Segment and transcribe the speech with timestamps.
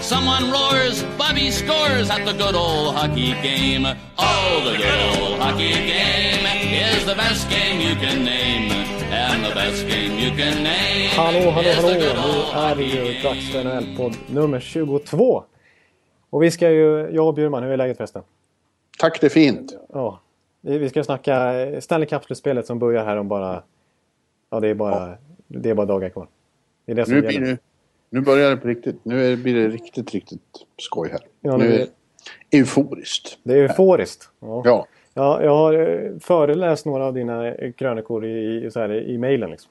[0.00, 3.86] Someone roars, Bobby scores at the good old hockey game.
[4.18, 8.72] Oh, the good old hockey game is the best game you can name.
[9.10, 11.88] And the best game you can name Hallå, hallå, hallå!
[11.88, 13.64] Nu är det ju dags för.
[13.64, 15.44] NHL-podd nummer 22.
[16.30, 18.22] Och vi ska ju, jag och Bjurman, hur är läget förresten?
[18.98, 19.76] Tack, det är fint.
[19.92, 20.20] Ja,
[20.60, 23.62] vi ska snacka Stanley Cup-slutspelet som börjar här om bara...
[24.50, 25.14] Ja, det är bara,
[25.46, 26.26] det är bara dagar kvar.
[26.86, 27.46] Det är det som Nu, gäller.
[27.46, 27.58] det,
[28.10, 29.04] nu börjar det på riktigt.
[29.04, 30.40] Nu blir det riktigt, riktigt
[30.76, 31.20] skoj här.
[31.40, 31.88] Ja, nu är det
[32.58, 33.38] euforiskt.
[33.42, 34.30] Det är euforiskt.
[34.40, 34.62] Ja.
[34.64, 34.86] Ja.
[35.14, 39.50] Ja, jag har eh, föreläst några av dina eh, krönikor i, så här, i mejlen.
[39.50, 39.70] Liksom.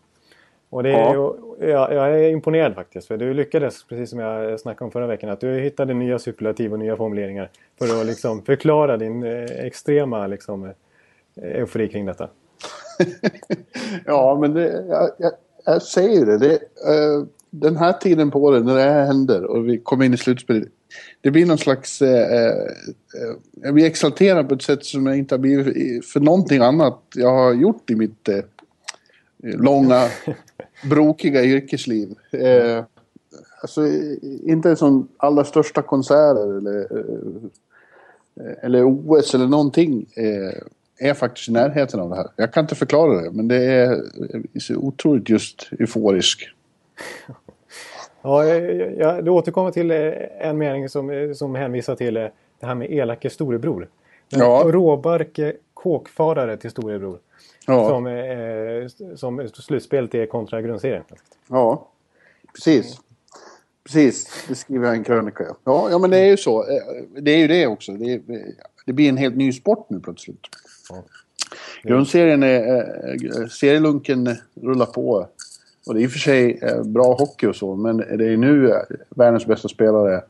[0.69, 1.35] Och det är Ja.
[1.59, 3.07] jag, jag är imponerad faktiskt.
[3.07, 6.73] För du lyckades, precis som jag snackade om förra veckan, att du hittade nya superlativ
[6.73, 7.49] och nya formuleringar.
[7.79, 10.73] För att liksom förklara din eh, extrema liksom,
[11.41, 12.29] eufori kring detta.
[14.05, 15.31] ja, men det, jag, jag,
[15.65, 16.37] jag säger det.
[16.37, 20.13] det eh, den här tiden på året när det här händer och vi kommer in
[20.13, 20.67] i slutspelet.
[21.21, 22.01] Det blir någon slags...
[22.01, 26.61] Eh, eh, jag blir exalterad på ett sätt som jag inte har blivit för någonting
[26.61, 28.43] annat jag har gjort i mitt eh,
[29.43, 30.07] långa,
[30.89, 32.15] brokiga yrkesliv.
[32.31, 32.83] Eh,
[33.61, 33.81] alltså,
[34.43, 41.51] inte som allra största konserter eller, eh, eller OS eller någonting eh, är faktiskt i
[41.51, 42.27] närheten av det här.
[42.35, 46.49] Jag kan inte förklara det, men det är eh, så otroligt just euforisk.
[48.21, 49.97] Ja, jag, jag, du återkommer till eh,
[50.39, 52.27] en mening som, eh, som hänvisar till eh,
[52.59, 53.89] det här med elake storebror.
[54.29, 54.63] Den Ja.
[54.65, 57.19] råbarke kåkfarare till storebror.
[57.67, 61.03] Ja, Som, eh, som slutspelet är kontra grundserien.
[61.49, 61.87] ja
[62.53, 62.99] precis.
[63.83, 65.43] Precis, det skriver jag i en krönika.
[65.43, 65.55] Ja.
[65.63, 66.65] Ja, ja, men det är ju så.
[67.21, 67.91] Det är ju det också.
[67.91, 68.21] Det, är,
[68.85, 70.39] det blir en helt ny sport nu plötsligt.
[71.83, 73.47] Grundserien är...
[73.47, 75.27] Serielunken rullar på.
[75.87, 78.37] Och det är i och för sig eh, bra hockey och så, men det är
[78.37, 78.77] nu eh,
[79.09, 80.21] världens bästa spelare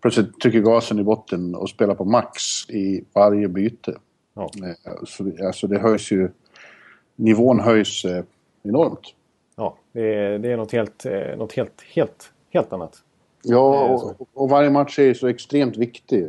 [0.00, 3.96] plötsligt trycker gasen i botten och spelar på max i varje byte.
[4.34, 4.50] Ja.
[4.62, 6.28] Eh, Så det, alltså det höjs ju...
[7.16, 8.02] Nivån höjs
[8.62, 9.14] enormt.
[9.56, 11.04] Ja, det är, det är något, helt,
[11.36, 13.02] något helt, helt, helt annat.
[13.42, 16.26] Ja, och, och varje match är så extremt viktig.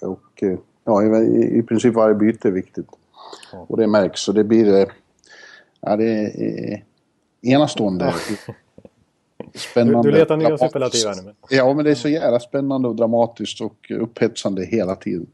[0.00, 0.42] Och
[0.84, 2.86] ja, i, i princip varje byte är viktigt.
[3.52, 3.66] Ja.
[3.68, 4.28] Och det märks.
[4.28, 4.86] Och det blir...
[5.80, 6.84] Ja, det är
[7.46, 8.14] enastående.
[9.54, 10.10] Spännande.
[10.10, 11.22] du letar nya superlativ här nu.
[11.22, 15.26] men- Ja, men det är så jävla spännande och dramatiskt och upphetsande hela tiden.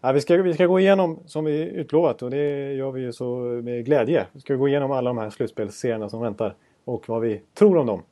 [0.00, 3.12] Ja, vi, ska, vi ska gå igenom, som vi utlovat, och det gör vi ju
[3.12, 4.26] så med glädje.
[4.32, 6.54] Vi ska gå igenom alla de här slutspelsserierna som väntar.
[6.84, 8.02] Och vad vi tror om dem.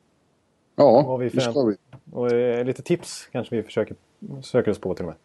[0.75, 1.75] Ja, Vad vi det ska vi.
[2.11, 3.95] Och eh, lite tips kanske vi försöker
[4.43, 5.15] söker oss på till och med.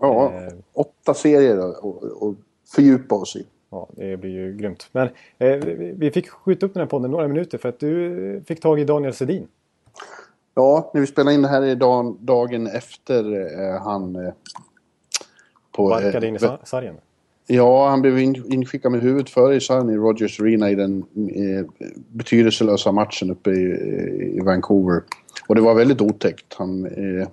[0.00, 0.52] Ja, Eh.
[0.72, 2.34] åtta serier och, och
[2.74, 3.46] fördjupa oss i.
[3.70, 4.88] Ja, det blir ju grymt.
[4.92, 5.08] Men
[5.38, 5.56] eh,
[5.96, 8.84] vi fick skjuta upp den här podden några minuter för att du fick tag i
[8.84, 9.48] Daniel Sedin.
[10.54, 14.16] Ja, när vi spelar in det här är dag, dagen efter eh, han...
[14.16, 14.32] Eh,
[15.72, 16.94] på, Barkade eh, in i sa- sargen.
[17.46, 20.98] Ja, han blev in, inskickad med huvudet före i sargen i Rogers Arena i den
[21.14, 25.02] eh, betydelselösa matchen uppe i, i Vancouver.
[25.48, 26.54] Och det var väldigt otäckt.
[26.54, 27.28] Han eh,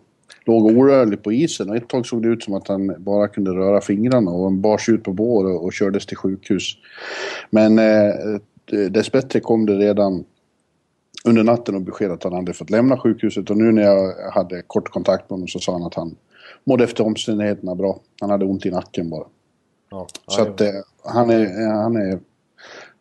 [0.46, 3.52] låg orörlig på isen och ett tag såg det ut som att han bara kunde
[3.52, 6.74] röra fingrarna och han bars ut på bår och, och kördes till sjukhus.
[7.50, 8.14] Men eh,
[8.90, 10.26] dessbättre kom det redan
[11.26, 14.62] under natten och besked att han hade fått lämna sjukhuset och nu när jag hade
[14.62, 16.16] kort kontakt med honom så sa han att han
[16.64, 18.00] mådde efter omständigheterna bra.
[18.22, 19.26] Han hade ont i nacken bara.
[19.90, 20.68] Ja, Så att eh,
[21.04, 22.20] han, är, han, är,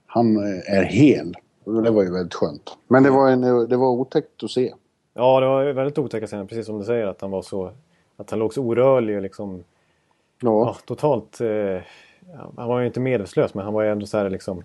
[0.06, 1.34] han är hel.
[1.64, 2.76] Det var ju väldigt skönt.
[2.88, 4.74] Men det var, en, det var otäckt att se.
[5.14, 6.44] Ja, det var väldigt otäcka scener.
[6.44, 7.72] Precis som du säger att han var så...
[8.16, 9.64] Att han låg så orörlig och liksom...
[10.40, 11.40] Ja, Ja, totalt...
[11.40, 11.80] Eh,
[12.56, 14.64] han var ju inte medvetslös men han var ju ändå så här liksom...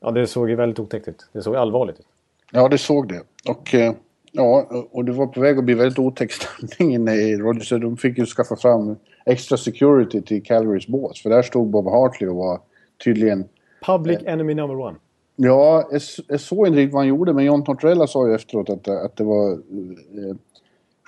[0.00, 1.26] Ja, det såg ju väldigt otäckt ut.
[1.32, 2.06] Det såg allvarligt ut.
[2.52, 3.22] ja det såg det.
[3.48, 3.92] Och, eh,
[4.32, 7.68] ja, och det var på väg att bli väldigt otäck stämning inne i Rogers.
[7.68, 8.96] De fick ju skaffa fram
[9.26, 11.22] extra security till Calgarys bås.
[11.22, 12.60] För där stod Bob Hartley och var
[13.04, 13.44] tydligen...
[13.86, 14.96] Public enemy number one.
[15.36, 15.88] Ja,
[16.28, 19.00] jag, såg inte riktigt vad han gjorde men John Tortorella sa ju efteråt att, det-
[19.04, 20.36] att det var eh,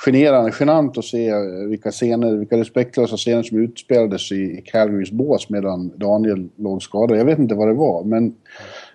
[0.06, 1.38] generande, genant att se eh,
[1.68, 7.18] vilka scener, vilka respektlösa scener som utspelades i, i Calgarys bås medan Daniel låg skadad.
[7.18, 8.34] Jag vet inte vad det var men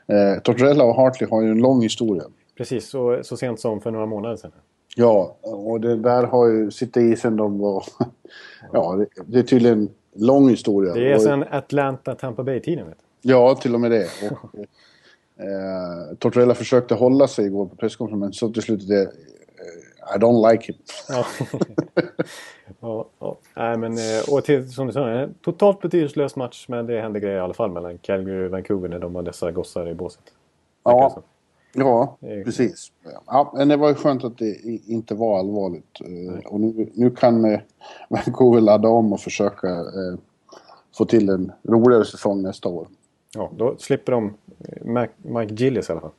[0.08, 2.24] eh, Tortorella och Hartley har ju en lång historia.
[2.58, 4.52] Precis, så, så sent som för några månader sedan.
[4.96, 7.84] Ja, och det där har ju sitter i sen de var...
[8.74, 10.94] Ja, det, det är tydligen lång historia.
[10.94, 12.86] Det är Och- sen Atlanta Tampa Bay-tiden.
[13.22, 14.08] Ja, till och med det.
[14.32, 14.56] Och,
[15.42, 19.02] eh, Tortorella försökte hålla sig igår på presskonferensen, men så till slut det...
[19.02, 19.08] eh,
[20.16, 20.76] I don't like him.
[21.10, 21.26] Ja.
[22.80, 23.38] ja, ja.
[23.56, 26.66] Nej, men, eh, och till, som du sa, en totalt betydelselös match.
[26.70, 29.52] Men det hände grejer i alla fall mellan Calgary och Vancouver när de var dessa
[29.52, 30.22] gossar i båset.
[30.84, 31.22] Ja,
[31.74, 32.92] ja är- precis.
[33.26, 34.56] Ja, men det var ju skönt att det
[34.88, 36.02] inte var allvarligt.
[36.02, 37.60] Eh, Och nu, nu kan eh,
[38.10, 40.20] Vancouver ladda om och försöka eh,
[40.98, 42.88] få till en roligare säsong nästa år.
[43.36, 46.12] Ja, då slipper de eh, Mike Gillis i alla fall.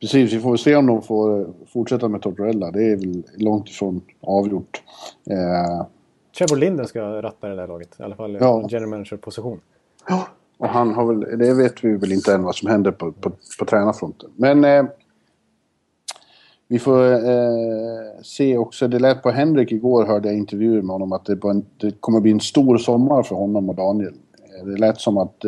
[0.00, 2.70] Precis, vi får se om de får eh, fortsätta med Tortorella.
[2.70, 4.82] Det är väl långt ifrån avgjort.
[5.30, 5.86] Eh,
[6.38, 7.96] Trevor Linden ska ratta det där laget.
[8.00, 8.38] I alla fall Ja.
[8.40, 8.68] ja.
[8.70, 9.60] general manager-position.
[10.58, 13.30] Och han har väl, det vet vi väl inte än vad som händer på, på,
[13.58, 14.30] på tränarfronten.
[14.36, 14.84] Men eh,
[16.68, 21.12] vi får eh, se också, det lät på Henrik igår hörde jag intervjuer med honom
[21.12, 24.14] att det, en, det kommer bli en stor sommar för honom och Daniel.
[24.60, 25.44] Eh, Det lät som att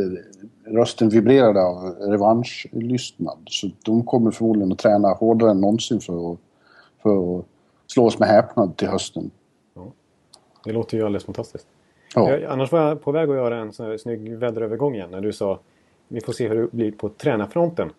[0.72, 3.38] rösten vibrerade av revanschlystnad.
[3.46, 6.38] Så de kommer förmodligen att träna hårdare än någonsin för att,
[7.02, 7.44] för att
[7.86, 9.30] slå oss med häpnad till hösten.
[10.64, 11.66] Det låter ju alldeles fantastiskt.
[12.14, 15.10] Ja, Jag, annars var jag på väg att göra en sån här snygg väderövergång igen.
[15.10, 15.60] När du sa
[16.08, 17.90] vi får se hur det blir på tränarfronten.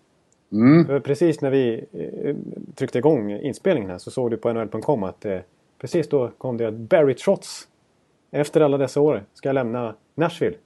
[0.52, 2.36] mm, För precis när vi eh,
[2.76, 5.40] tryckte igång inspelningen här så såg du på NHL.com att eh,
[5.82, 7.68] precis då kom det att Barry Trotz
[8.32, 10.58] efter alla dessa år ska lämna Nashville.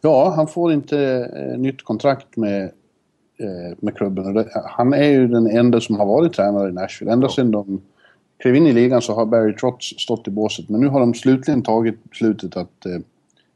[0.00, 0.98] Ja, han får inte
[1.36, 2.62] eh, nytt kontrakt med,
[3.38, 4.48] eh, med klubben.
[4.64, 7.12] Han är ju den enda som har varit tränare i Nashville.
[7.12, 7.80] Ända sedan de
[8.38, 10.68] klev in i ligan så har Barry Trotz stått i båset.
[10.68, 12.98] Men nu har de slutligen tagit beslutet att eh,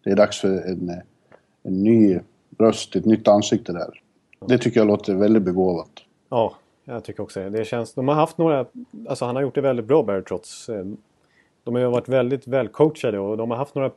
[0.05, 0.91] det är dags för en,
[1.63, 2.19] en ny
[2.59, 4.01] röst, ett nytt ansikte där.
[4.47, 5.91] Det tycker jag låter väldigt begåvat.
[6.29, 6.55] Ja,
[6.85, 7.51] jag tycker också det.
[7.51, 7.65] det.
[7.65, 8.67] Känns, de har haft några,
[9.09, 10.71] alltså han har gjort det väldigt bra Barry Trotz.
[11.65, 13.91] De har ju varit väldigt välcoachade och de har haft några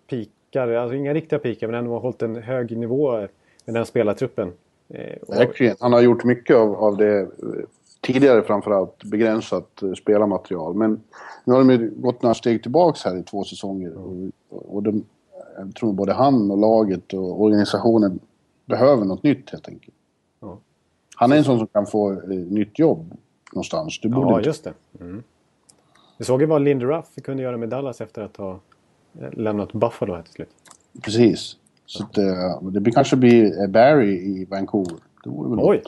[0.65, 3.11] pikar, alltså inga riktiga pikar men ändå har hållit en hög nivå
[3.65, 4.51] med den spelartruppen.
[4.89, 5.75] Eh, Verkligen.
[5.79, 7.27] Han har gjort mycket av, av det eh,
[8.01, 10.73] tidigare framförallt begränsat eh, spelarmaterial.
[10.73, 11.01] Men
[11.45, 13.93] nu har de ju gått några steg tillbaks här i två säsonger.
[13.97, 15.03] Och, och de,
[15.57, 18.19] jag tror både han och laget och organisationen
[18.65, 19.95] behöver något nytt helt enkelt.
[20.39, 20.57] Ja.
[21.15, 23.17] Han är en sån som kan få eh, nytt jobb
[23.53, 23.99] någonstans.
[24.01, 24.49] Du borde Ja, inte...
[24.49, 24.73] just det.
[24.99, 25.23] Mm.
[26.17, 28.57] Vi såg ju vad Lindy Ruff kunde göra med Dallas efter att ha eh,
[29.31, 30.49] lämnat Buffalo här till slut.
[31.01, 31.57] Precis.
[31.85, 34.97] Så att, eh, det blir, kanske blir eh, Barry i Vancouver.
[35.23, 35.83] Det vore väl Oj!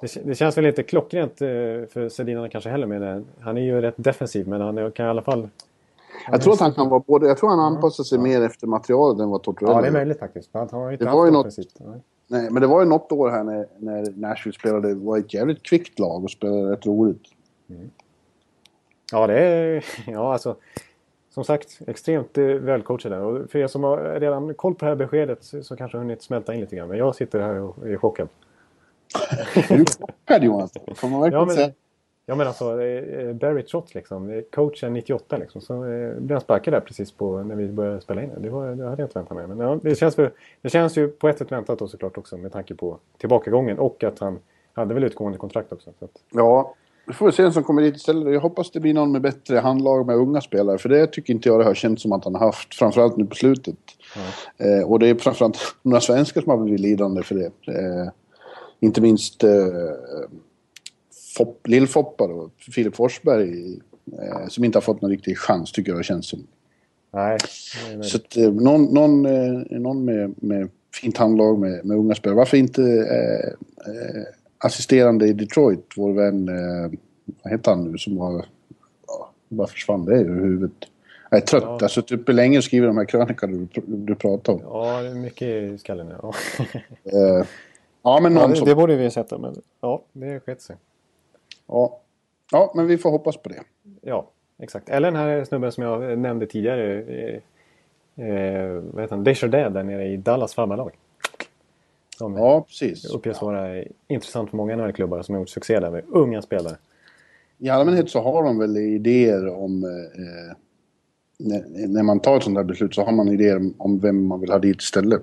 [0.00, 1.46] Det, det känns väl inte klockrent eh,
[1.88, 3.24] för Sedinarna kanske heller med det.
[3.40, 5.48] Han är ju rätt defensiv men han kan i alla fall...
[6.30, 7.26] Jag tror att han kan vara både...
[7.26, 10.18] Jag tror han anpassar sig mer efter materialet än vad Tortorella Ja, det är möjligt
[10.18, 10.50] faktiskt.
[10.52, 11.58] Han har inte Det var ju något-.
[12.26, 12.50] Nej.
[12.50, 15.98] Men det var ju något år här när, när Nashville spelade, var ett jävligt kvickt
[15.98, 17.22] lag och spelade rätt roligt.
[19.12, 19.84] Ja, det är...
[20.06, 20.56] Ja, alltså...
[21.30, 23.18] Som sagt, extremt eh, välcoachade.
[23.20, 26.02] Och för er som har redan koll på det här beskedet så, så kanske har
[26.02, 26.88] hunnit smälta in lite grann.
[26.88, 28.28] Men jag sitter här och är chockad.
[29.70, 30.68] Är du chockad Johan?
[30.96, 31.70] Får man verkligen Ja, men- säga?
[32.26, 34.30] Ja men alltså eh, Barry Trotz liksom.
[34.30, 35.60] eh, Coachen 98 liksom.
[35.60, 38.30] Så eh, blev han sparkad där precis på när vi började spela in.
[38.34, 38.40] det.
[38.40, 39.46] Det, var, det hade jag inte väntat mig.
[39.46, 40.32] Men ja, det, känns för,
[40.62, 43.78] det känns ju på ett sätt väntat då såklart också med tanke på tillbakagången.
[43.78, 44.38] Och att han
[44.72, 45.90] hade väl utgående kontrakt också.
[45.98, 46.74] Så att, Ja,
[47.10, 48.32] vi får se vem som kommer dit istället.
[48.32, 50.78] Jag hoppas det blir någon med bättre handlag med unga spelare.
[50.78, 52.74] För det tycker inte jag det har känts som att han har haft.
[52.74, 53.76] Framförallt nu på slutet.
[54.58, 57.72] Eh, och det är framförallt några svenskar som har blivit lidande för det.
[57.72, 58.08] Eh,
[58.80, 59.50] inte minst eh,
[61.36, 63.78] Fopp, Lill-Foppa då, Filip Forsberg.
[64.22, 66.46] Eh, som inte har fått någon riktig chans tycker jag det känns som.
[67.96, 68.04] nej.
[68.04, 70.68] Så att, eh, någon, någon, eh, någon med, med
[71.00, 72.36] fint handlag med, med unga spelare.
[72.36, 73.48] Varför inte eh,
[73.94, 74.22] eh,
[74.60, 76.98] assisterande i Detroit, vår vän, eh,
[77.42, 78.44] vad heter han nu, som var...
[79.06, 80.88] Ja, bara försvann det ur huvudet.
[81.30, 81.62] Jag är trött.
[81.62, 81.72] Ja.
[81.72, 84.60] Jag har suttit uppe länge och skrivit de här krönikorna du, du pratar om.
[84.62, 86.16] Ja, det är mycket i skallen nu.
[86.22, 86.32] Ja.
[87.04, 87.46] Eh,
[88.02, 88.68] ja, men Ja, någon det, som...
[88.68, 90.76] det borde vi sett men ja, det skett sig.
[91.66, 92.00] Ja.
[92.52, 93.62] ja, men vi får hoppas på det.
[94.02, 94.88] Ja, exakt.
[94.88, 97.02] Eller den här snubben som jag nämnde tidigare.
[97.02, 97.34] Eh,
[98.26, 99.24] eh, vad heter han?
[99.24, 100.92] Desjardins där nere i Dallas farmarlag.
[102.20, 103.04] Som Ja, precis.
[103.14, 106.76] uppges vara intressant för många NHL-klubbar som har gjort succé där med unga spelare.
[107.58, 109.84] I allmänhet så har de väl idéer om...
[109.84, 110.56] Eh,
[111.38, 114.40] när, när man tar ett sånt här beslut så har man idéer om- vem man
[114.40, 115.22] vill ha dit istället.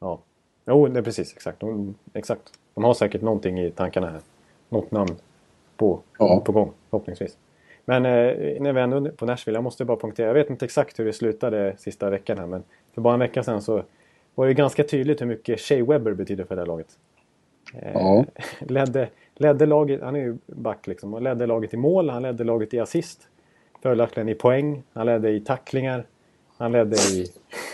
[0.00, 0.20] Ja,
[0.66, 1.60] jo, det är precis exakt.
[1.60, 2.42] De, exakt.
[2.74, 4.20] De har säkert någonting i tankarna här.
[4.68, 5.16] Något namn
[5.76, 6.40] på, Ja.
[6.44, 7.36] på gång, förhoppningsvis.
[7.84, 10.26] Men eh, när vi ändå på Nashville, jag måste bara punktera.
[10.26, 12.62] Jag vet inte exakt hur det slutade sista veckan här, men
[12.94, 13.82] för bara en vecka sedan så
[14.38, 16.86] var det ganska tydligt hur mycket Shea Webber betyder för det här laget.
[17.74, 18.24] Eh, Ja.
[18.60, 22.44] ledde, ledde laget, han är ju back liksom, och ledde laget i mål, han ledde
[22.44, 23.28] laget i assist.
[23.82, 26.06] Följaktligen i poäng, han ledde i tacklingar,
[26.56, 27.26] han ledde i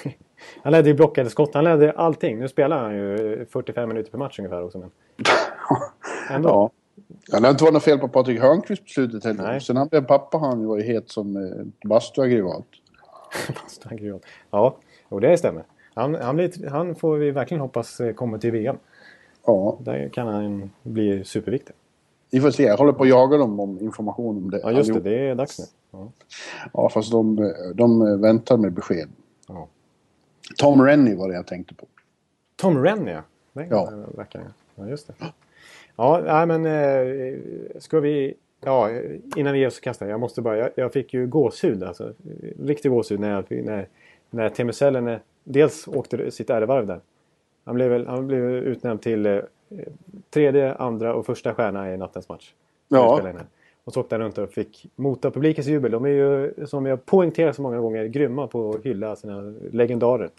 [0.62, 2.38] Han ledde ju blockade skott, han ledde allting.
[2.38, 4.78] Nu spelar han ju 45 minuter per match ungefär också.
[4.78, 4.90] Men...
[6.30, 6.49] Ändå.
[6.49, 6.71] Ja.
[7.26, 9.42] Ja, det har inte varit något fel på Patrik Hörnqvist på slutet heller.
[9.42, 9.61] Nej.
[9.61, 12.66] Sen han blev pappa han ju varit het som eh, bastuaggregat.
[13.62, 14.23] Bastuaggregat.
[14.50, 14.76] Ja,
[15.11, 15.64] jo, det stämmer.
[15.95, 18.77] Han, han, blir, han får vi verkligen hoppas eh, kommer till VM.
[19.47, 21.75] Ja, Där kan han bli superviktig.
[22.31, 22.63] vi får se.
[22.63, 24.61] Jag håller på att jaga dem om information om det.
[24.63, 25.01] Ja, just det.
[25.01, 25.65] Det är dags nu.
[25.91, 26.11] Ja.
[26.73, 29.09] Ja, fast de, eh, de väntar med besked.
[29.49, 29.69] Ja.
[30.59, 31.87] Tom Rennie var det jag tänkte på.
[32.57, 33.23] Tom Rennie, ja.
[33.53, 33.91] Den Ja.
[34.17, 34.43] verkar
[34.77, 35.15] Ja, just det.
[35.97, 37.39] Ja, nej, men eh,
[37.79, 38.35] ska vi...
[38.61, 38.91] Ja,
[39.37, 40.59] innan vi ger oss i kast här, Jag måste bara...
[40.59, 42.13] Jag, jag fick ju gåshud alltså.
[42.63, 43.89] Riktig gåshud när, jag, när,
[44.31, 44.73] när Teemu
[45.45, 47.01] dels åkte sitt ärevarv där.
[47.65, 49.39] Han blev, han blev utnämnd till eh,
[50.31, 52.53] tredje, andra och första stjärna i nattens match.
[52.89, 53.23] Ja.
[53.85, 55.91] Och så åkte han runt och fick mota publikens jubel.
[55.93, 60.31] De är ju, som jag poängterat så många gånger, grymma på att hylla sina legendarer.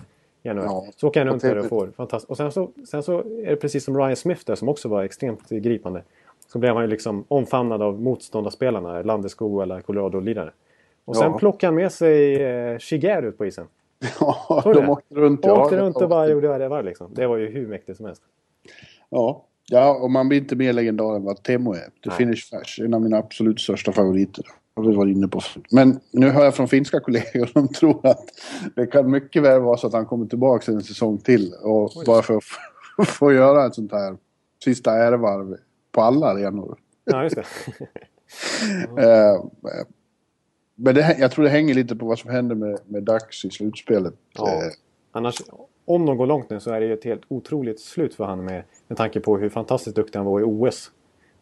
[0.42, 0.86] Ja.
[0.96, 2.30] Så åker han runt där och får fantastiskt.
[2.30, 5.04] Och sen så, sen så är det precis som Ryan Smith där som också var
[5.04, 6.04] extremt gripande.
[6.48, 10.52] Så blev han ju liksom omfamnad av motståndarspelarna, Landeskog eller Colorado-lirare.
[11.06, 11.38] Och sen Ja.
[11.38, 13.68] plockade han med sig eh, Shigeru ut på isen.
[14.20, 14.88] Ja, de det?
[14.88, 15.46] åkte runt.
[15.46, 15.82] Åkte ja.
[15.82, 17.14] runt och bara gjorde vad det var liksom.
[17.14, 18.22] Det var ju hur mäktigt som helst.
[19.10, 19.46] Ja.
[19.70, 21.80] ja, och man blir inte mer legendar än vad Temo är.
[21.80, 22.18] The Nej.
[22.18, 24.46] Finnish Flash, en av mina absolut största favoriter.
[24.76, 25.42] Har vi varit inne på.
[25.72, 28.26] Men nu hör jag från finska kollegor som tror att
[28.76, 31.54] det kan mycket väl vara så att han kommer tillbaka en säsong till.
[31.64, 34.18] Och bara för att få- få göra ett sånt här
[34.64, 35.58] sista ärevarv
[35.92, 36.78] på alla arenor.
[37.04, 37.46] Ja, just det.
[38.98, 39.44] Eh,
[40.76, 43.50] men det, jag tror det hänger lite på vad som händer med, med Dax i
[43.50, 44.14] slutspelet.
[44.38, 44.48] Ja.
[44.54, 44.72] Eh,
[45.12, 45.36] Annars,
[45.86, 48.46] om de går långt nu så är det ju ett helt otroligt slut för han
[48.46, 50.92] med, med tanke på hur fantastiskt duktig han var i OS.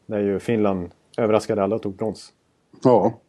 [0.05, 2.33] Där ju Finland överraskade alla och tog brons.
[2.83, 3.19] ja.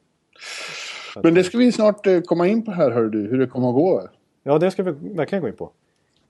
[1.22, 3.68] Men det ska vi snart eh, komma in på här, hör du, hur det kommer
[3.68, 4.08] att gå.
[4.42, 5.70] Ja, det ska vi verkligen gå in på.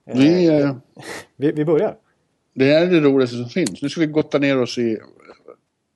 [0.05, 0.75] Eh, Vi, eh,
[1.35, 1.95] vi, vi börjar.
[2.53, 3.81] det är det roligaste som finns.
[3.81, 4.97] Nu ska vi gotta ner oss i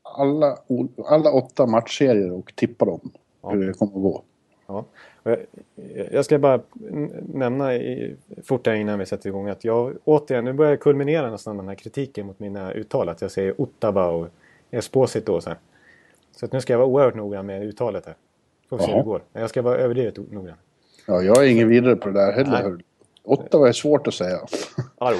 [0.03, 0.57] alla,
[1.05, 3.11] alla åtta matchserier och tippa dem.
[3.41, 3.49] Ja.
[3.49, 4.23] Hur det kommer att gå.
[4.67, 4.85] Ja.
[6.11, 6.61] Jag, ska bara
[7.33, 11.31] nämna i, fort där innan vi sätter igång att jag återigen, nu börjar jag kulminera
[11.31, 13.09] nästan den här kritiken mot mina uttal.
[13.09, 14.27] Att jag säger Ottawa och
[14.71, 15.59] Esposito och så här.
[16.35, 18.15] Så att nu ska jag vara oerhört noga med uttalet här.
[18.69, 19.21] Får vi se hur det går.
[19.33, 20.57] Jag ska vara överdrivet noggrann.
[21.07, 22.69] Ja, jag är ingen vidare på det där heller.
[22.69, 22.83] Nej.
[23.23, 24.37] Ottawa är svårt att säga.
[24.97, 25.17] Arwa.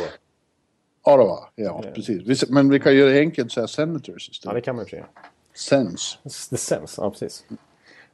[1.03, 2.43] Ottawa, ja precis.
[2.43, 4.55] Vi- Men vi kan göra det enkelt och säga Senators Ja, istället.
[4.55, 5.05] det kan man ju säga.
[5.53, 6.17] Sens.
[6.49, 7.45] The Sense, ja precis.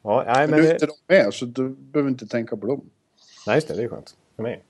[0.05, 2.67] Ja, nej, Men men nu är inte de med så du behöver inte tänka på
[2.67, 2.81] dem.
[3.47, 4.63] nej, just det, det är skönt för mig.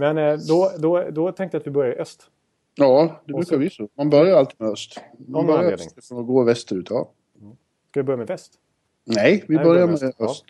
[0.00, 2.30] Men eh, då, då, då tänkte jag att vi börjar i öst.
[2.74, 3.88] Ja, det brukar så- vi så.
[3.94, 5.00] Man börjar alltid med öst.
[5.18, 5.86] någon Man börjar anledning.
[5.86, 7.10] österifrån och går västerut, ja.
[7.90, 8.52] Ska vi börja med väst?
[9.04, 10.14] Nej, vi Nej, börjar med med öst.
[10.18, 10.24] Ja.
[10.26, 10.44] öst.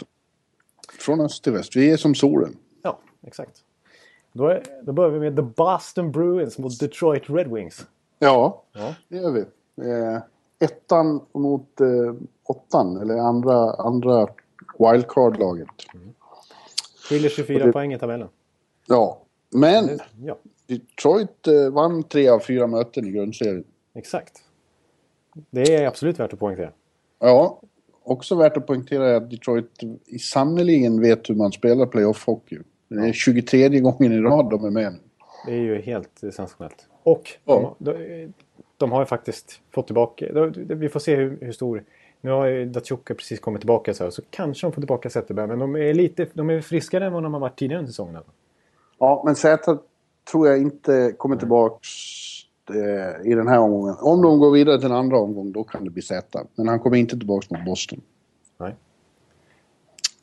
[1.00, 1.76] Från öst till väst.
[1.76, 2.56] Vi är som solen.
[2.82, 3.64] Ja, exakt.
[4.32, 7.86] Då, är, då börjar vi med The Boston Bruins mot Detroit Red Wings.
[8.18, 8.94] Ja, Ja.
[9.08, 9.40] det gör vi.
[9.90, 10.18] Eh,
[10.58, 14.28] ettan mot eh, åttan, eller andra, andra
[14.78, 15.68] wildcard-laget.
[17.08, 18.28] Skiljer 24 Och det- poäng i tabellen.
[18.86, 19.22] Ja,
[19.54, 23.64] men Ja, Detroit eh, vann tre av fyra möten i grundserien.
[23.94, 24.42] exakt.
[25.50, 26.70] Det är absolut värt att poängtera.
[27.18, 27.60] Ja,
[28.02, 29.70] också värt att poängtera är att Detroit
[30.06, 32.62] i sannoliken vet hur man spelar playoff-hockey.
[32.88, 34.98] Det är 23 gången i rad de är med nu.
[35.46, 36.86] Det är ju helt sensationellt.
[37.02, 37.76] Och Ja.
[37.78, 37.92] de,
[38.76, 40.26] de, har ju faktiskt fått tillbaka...
[40.56, 41.84] Vi får se hur, hur stor...
[42.20, 45.46] Nu har ju Datsjuka precis kommit tillbaka så, här, så kanske de får tillbaka Zetterberg.
[45.46, 48.16] Men de är lite de är friskare än vad de har varit tidigare under säsongen.
[48.16, 48.32] alltså.
[48.98, 49.78] Ja, men Zäta
[50.30, 51.88] tror jag inte kommer tillbaks
[52.70, 53.94] eh, i den här omgången.
[54.00, 56.46] Om de går vidare till en andra omgång, då kan det bli Zäta.
[56.54, 58.00] Men han kommer inte tillbaks mot Boston.
[58.58, 58.74] Nej.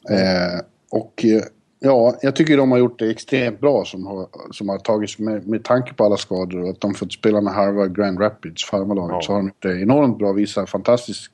[0.10, 1.44] Eh, och eh,
[1.84, 5.48] ja, jag tycker de har gjort det extremt bra som har, som har tagits med,
[5.48, 9.14] med tanke på alla skador och att de fått spela med Harvard Grand Rapids, farmarlaget,
[9.14, 9.22] Ja.
[9.22, 10.32] så har de gjort det enormt bra.
[10.32, 11.32] Visar fantastisk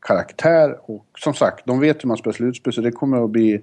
[0.00, 3.62] karaktär och som sagt, de vet hur man spelar slutspel så det kommer att bli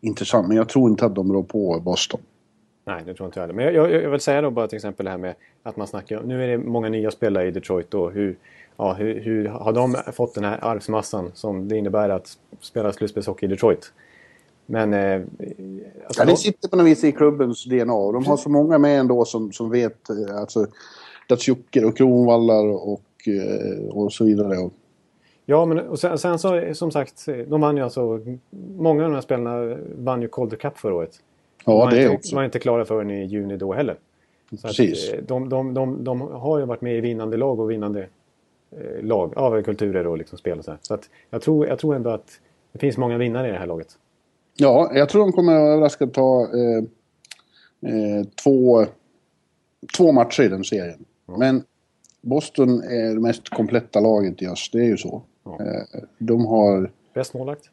[0.00, 0.48] intressant.
[0.48, 2.20] Men jag tror inte att de rår på Boston.
[2.86, 3.54] Nej, det tror inte jag heller.
[3.54, 5.86] Men jag, jag, jag vill säga då bara till exempel det här med att man
[5.86, 6.22] snackar...
[6.22, 8.10] Nu är det många nya spelare i Detroit då.
[8.10, 8.36] Hur,
[8.76, 13.46] ja, hur, hur har de fått den här arvsmassan som det innebär att spela slutspelshockey
[13.46, 13.92] i Detroit?
[14.66, 14.94] Men...
[14.94, 15.20] Eh,
[16.06, 17.94] alltså, Ja, de- det sitter på något vis i klubbens DNA.
[17.94, 20.66] Och de har så många med ändå som, som vet, eh, alltså
[21.28, 24.70] Datsjuker och Kronvallar och, eh, och så vidare.
[25.46, 28.20] Ja, men och sen, sen så som sagt, de vann ju alltså...
[28.76, 31.20] Många av de här spelarna vann ju Calder Cup förra året.
[31.64, 32.36] ja, var det inte, också.
[32.36, 33.96] var inte klara förrän i juni då heller.
[34.50, 35.12] Så att, Precis.
[35.12, 38.08] eh, de, de, de, de har ju varit med i vinnande lag och vinnande
[38.70, 40.78] eh, lag, av kulturer och liksom spel och så här.
[40.82, 42.40] Så att jag tror, jag tror ändå att
[42.72, 43.88] det finns många vinnare i det här laget.
[44.56, 46.42] Ja, jag tror de kommer att överraska ta...
[46.42, 46.84] Eh,
[47.92, 48.86] eh, två,
[49.96, 51.04] två matcher i den serien.
[51.38, 51.62] Men
[52.20, 55.22] Boston är det mest kompletta laget i öst, det är ju så.
[55.44, 55.60] Ja.
[55.60, 57.70] Eh, de har Bäst målvakt?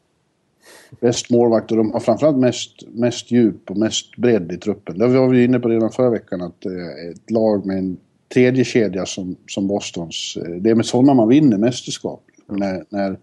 [1.00, 4.98] bäst målvakt och de har framförallt mest, mest djup och mest bredd i truppen.
[4.98, 7.98] Det var vi inne på redan förra veckan att eh, ett lag med en
[8.34, 12.24] tredje kedja som, som Bostons, eh, det är med sådana man vinner mästerskap.
[12.48, 13.18] När, när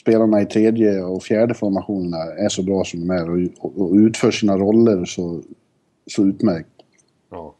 [0.00, 3.94] spelarna i tredje och fjärde formationerna är så bra som de är och, och, och
[3.94, 5.42] utför sina roller så,
[6.06, 6.68] så utmärkt.
[7.30, 7.54] Ja.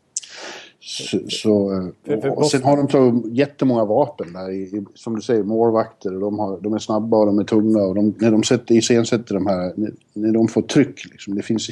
[0.82, 4.84] Så, så, eh, För- för och sen har de så jättemånga vapen där, i, i,
[4.94, 6.14] som du säger, målvakter.
[6.14, 8.74] Och de, har, de är snabba och de är tunga och de, när de sätter,
[8.74, 11.68] iscensätter de här, när, när de får tryck liksom, det finns...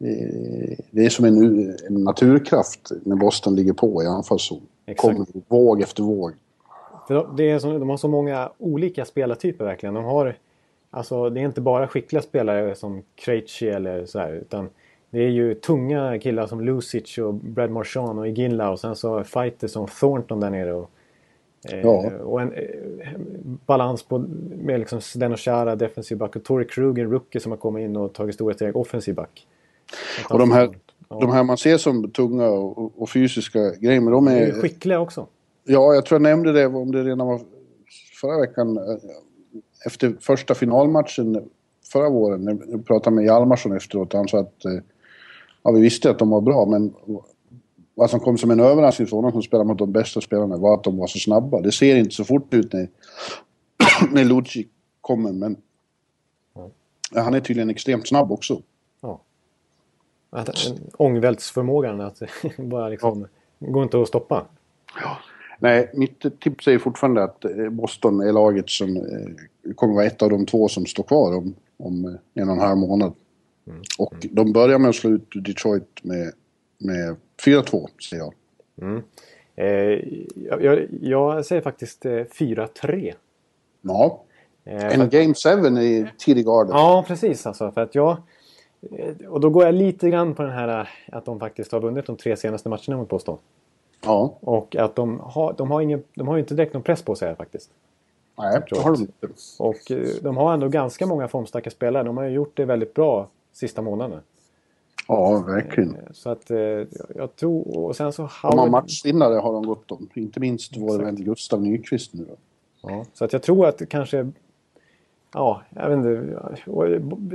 [0.00, 1.36] eh, Det är som en,
[1.88, 4.62] en naturkraft när Boston ligger på i anfallszon.
[4.86, 5.00] Exakt.
[5.16, 6.32] Kommer våg efter våg.
[7.08, 9.94] För de- det är så, de har så många olika spelartyper verkligen.
[9.94, 10.34] De har,
[10.90, 14.68] alltså, det är inte bara skickliga spelare som Krejci eller så här, utan
[15.10, 19.24] det är ju tunga killar som Lucic och Brad Marchand och Iginla och sen så
[19.24, 20.72] fighters som Thornton där nere.
[20.74, 20.90] Och,
[21.72, 22.10] eh, Ja.
[22.22, 22.62] och en eh,
[23.66, 24.18] balans på,
[24.62, 28.12] med liksom Zdeno Chara, defensiv back och Torrey Kruger, rookie som har kommit in och
[28.12, 29.46] tagit stora steg, offensiv back.
[30.30, 30.68] Och de här,
[31.10, 31.18] Ja.
[31.20, 34.46] de här man ser som tunga och, och- fysiska grejer, men de De är är...
[34.46, 35.26] ju skickliga också.
[35.68, 37.40] Ja, jag tror jag nämnde det om det redan var
[38.20, 38.76] förra veckan.
[38.76, 38.96] eh,
[39.86, 41.48] Efter första finalmatchen
[41.92, 44.72] förra våren, när jag pratade med Hjalmarsson efteråt, han sa att eh,
[45.62, 46.94] ja, vi visste att de var bra, men
[47.94, 50.74] vad som kom som en överraskning för honom som spelar mot de bästa spelarna var
[50.74, 51.60] att de var så snabba.
[51.60, 52.88] Det ser inte så fort ut när,
[54.12, 54.66] när Lucic
[55.00, 55.56] kommer, men
[57.14, 58.62] han är tydligen extremt snabb också.
[59.00, 59.20] Ja.
[60.30, 62.22] Att, en- ångvältsförmågan att
[62.58, 63.26] bara liksom,
[63.58, 64.46] går inte att stoppa.
[65.58, 70.22] Nej, mitt tips är fortfarande att eh, Boston är laget som eh, kommer vara ett
[70.22, 73.12] av de två som står kvar om, om eh, en och en halv månad.
[73.98, 76.32] Och de börjar med att slå ut Detroit med,
[76.78, 78.34] med 4-2, säger jag.
[79.56, 80.04] Eh,
[80.60, 83.14] jag, jag, säger faktiskt eh, 4-3.
[83.82, 84.24] Ja,
[84.68, 86.72] Eh, en Game 7 i TD Garden.
[86.72, 87.70] Ja, precis alltså.
[87.70, 88.16] För att jag,
[89.28, 92.16] och då går jag lite grann på den här att de faktiskt har vunnit de
[92.16, 93.38] tre senaste matcherna mot Boston.
[94.04, 97.02] Ja, Och att de har, de har, ingen, de har ju inte direkt någon press
[97.02, 97.70] på sig här faktiskt.
[98.38, 99.28] nej, det har de inte.
[99.58, 102.02] Och eh, de har ändå ganska många formstarka spelare.
[102.02, 104.20] De har ju gjort det väldigt bra sista månaderna.
[105.08, 105.94] Ja, verkligen.
[105.94, 107.78] Eh, Så att eh, jag- tror...
[107.78, 108.70] Och sen så De har Howard...
[108.70, 110.08] matchvinnare har de gått om.
[110.14, 112.34] Inte minst vår vän Gustav Nyqvist nu då.
[112.82, 114.30] Ja, så att jag tror att kanske...
[115.34, 116.08] Ja, jag vet inte.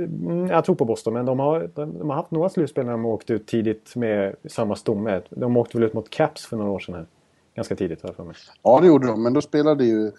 [0.02, 3.04] Mm, Jag tror på Boston, men de har, de, har haft några slutspel när de
[3.06, 5.20] åkt ut tidigt med samma stomme.
[5.30, 7.06] De åkte väl ut mot Caps för några år sedan här.
[7.54, 8.34] Ganska tidigt har jag för mig.
[8.62, 10.12] Ja, det gjorde de, men då spelade ju eh,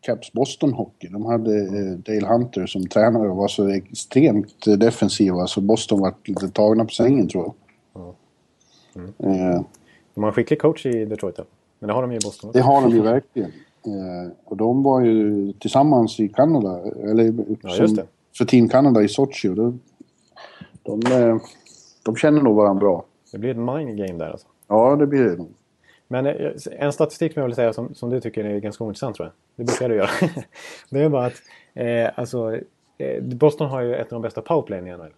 [0.00, 1.08] Caps Boston Hockey.
[1.08, 6.00] De hade eh, Dale Hunter som tränare och var så extremt eh, defensiva så Boston
[6.00, 7.52] var lite tagna på sängen tror
[7.94, 8.02] jag.
[9.18, 9.60] Eh,
[10.14, 11.38] De har en skicklig coach i Detroit.
[11.78, 12.70] Men det har de ju i Boston det också.
[12.72, 13.50] har de ju verkligen.
[13.86, 17.98] Eh, och de var ju tillsammans i Kanada, eller Ja, som,
[18.38, 19.48] för Team Canada i Sochi.
[19.48, 19.80] Och de,
[20.82, 21.36] de, eh,
[22.04, 23.04] de känner nog varandra bra.
[23.32, 24.46] Det blir ett mind game där alltså.
[24.68, 25.54] Ja, det blir det nog.
[26.08, 29.16] Men eh, en statistik som jag vill säga som, som du tycker är ganska ointressant
[29.16, 29.32] tror jag.
[29.56, 30.10] Det brukar du göra.
[30.90, 31.42] det är bara att
[31.74, 32.60] eh, alltså,
[33.22, 35.12] Boston har ju ett av de bästa powerplayen i NHL.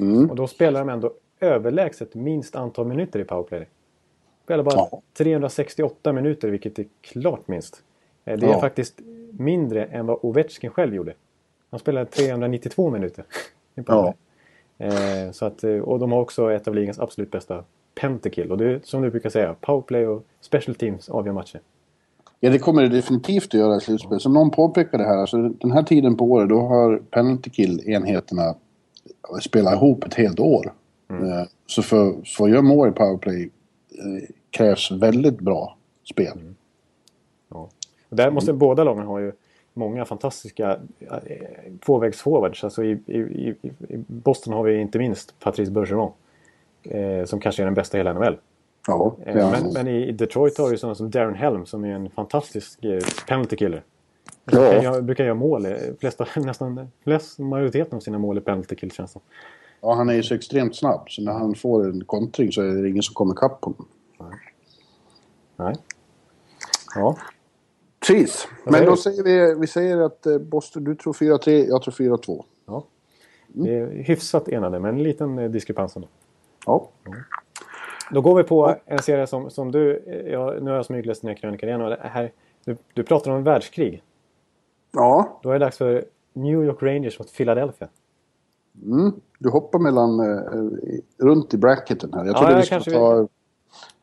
[0.00, 0.30] Mm.
[0.30, 3.68] Och då spelar de ändå överlägset minst antal minuter i powerplay.
[4.44, 5.02] Spelar bara Ja.
[5.18, 7.82] 368 minuter, vilket är klart minst.
[8.24, 8.60] Eh, Det är Ja.
[8.60, 9.00] faktiskt
[9.32, 11.14] mindre än vad Ovechkin själv gjorde.
[11.70, 13.24] Han spelade 392 minuter.
[13.86, 14.14] powerplay.
[14.78, 17.64] Eh, så att, eh, och de har också ett av ligans absolut bästa
[18.00, 18.50] pentakill.
[18.50, 21.60] Och det är som du brukar säga, powerplay och special teams avgör matcher.
[22.40, 24.20] Ja, det kommer det definitivt att göra i slutspel.
[24.20, 28.54] Som någon påpekade här, alltså den här tiden på året då har penalty kill-enheterna
[29.42, 30.72] spelat ihop ett helt år.
[31.10, 31.16] Eh,
[31.66, 33.50] Så för, för att göra mål i powerplay
[34.50, 35.76] krävs väldigt bra
[36.10, 36.32] spel.
[36.36, 36.40] Ja.
[38.10, 39.32] Och där måste båda lagen ha ju
[39.74, 41.16] många fantastiska eh,
[41.86, 42.64] tvåvägsforwards.
[42.64, 43.54] Alltså i, i, i,
[44.06, 46.12] Boston har vi inte minst Patrice Bergeron.
[46.82, 48.38] Eh, som kanske är den bästa i hela NHL.
[48.86, 49.50] Ja, Eh, ja.
[49.50, 53.00] men, men i Detroit har du sådana som Darren Helm som är en fantastisk eh,
[53.28, 53.82] penalty killer.
[54.44, 54.82] Ja.
[54.82, 55.66] Jag brukar göra mål.
[55.66, 59.20] eh, Flesta, nästan flest, majoriteten av sina mål är penalty kill känns det
[59.82, 62.82] ja, han är ju så extremt snabb så när han får en kontring så är
[62.82, 63.86] det ingen som kommer kapp honom.
[65.56, 65.74] Nej.
[66.94, 67.16] Ja.
[68.12, 68.48] Precis.
[68.64, 72.44] Men då säger vi, vi säger att eh, Boston, du tror 4-3, jag tror 4-2.
[72.66, 72.84] ja.
[73.52, 76.08] Vi är hyfsat enade, men en liten eh, diskrepans ändå.
[76.66, 76.88] Ja.
[78.12, 79.96] Då går vi på en serie som, som du...
[80.06, 81.80] eh, Ja, nu har jag smygläst här krönikan igen.
[81.82, 82.32] Och här,
[82.64, 84.02] du, du pratar om världskrig.
[84.92, 87.88] Ja, Då är det dags för New York Rangers mot Philadelphia.
[88.84, 89.12] Mm.
[89.38, 90.42] Du hoppar mellan, eh,
[91.18, 92.24] runt i bracketen här.
[92.24, 93.28] Jag Ja, trodde, vi skulle ta,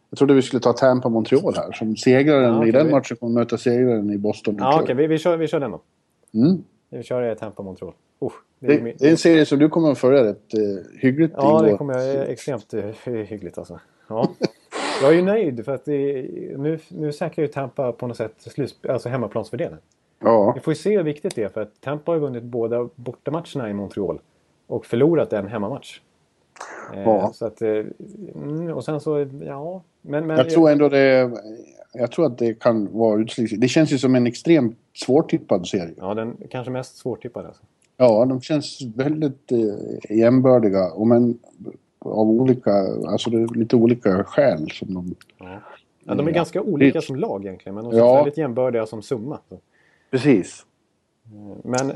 [0.09, 1.71] jag trodde vi skulle ta Tampa Montreal här.
[1.71, 5.07] Som segraren Ja, i den vi- matchen kommer möta segraren i Boston Ja, okej, vi,
[5.07, 5.81] vi, kör, vi kör den då.
[6.33, 6.63] mm.
[6.89, 7.93] Vi kör Tampa Montreal.
[8.23, 10.59] Uh, det, det, det är en serie som du kommer att följa rätt eh,
[10.99, 13.79] hyggligt Ja, det kommer jag extremt eh, hyggligt alltså.
[14.09, 14.29] Ja.
[15.01, 16.25] Jag är ju nöjd för att det,
[16.57, 19.77] nu, nu säkrar ju Tampa på något sätt slutsp- alltså hemmaplansfördelen.
[20.19, 22.43] Ja, Vi får ju se hur viktigt det är för att Tampa har ju vunnit
[22.43, 24.19] båda bortamatcherna i Montreal.
[24.67, 25.99] Och förlorat en hemmamatch.
[26.93, 27.31] Eh, Ja.
[27.33, 27.69] Så att, eh,
[28.35, 29.83] mm, och sen så, ja.
[30.01, 31.31] Men, men, jag tror ändå det...
[31.93, 33.65] Jag tror att det kan vara utslagsgivande.
[33.65, 35.93] Det känns ju som en extremt svårtippad serie.
[35.97, 37.63] Ja, den kanske mest svårtippade alltså.
[37.97, 40.91] Ja, de känns väldigt eh, jämbördiga.
[40.91, 41.39] Och men
[41.99, 42.71] av olika...
[43.07, 45.15] Alltså det är lite olika skäl som de...
[45.37, 45.59] Ja.
[46.05, 46.35] Ja, de är Ja.
[46.35, 47.75] ganska olika som lag egentligen.
[47.75, 48.15] Men de känns Ja.
[48.15, 49.39] väldigt jämbördiga som summa.
[50.11, 50.65] Precis.
[51.63, 51.95] Men eh,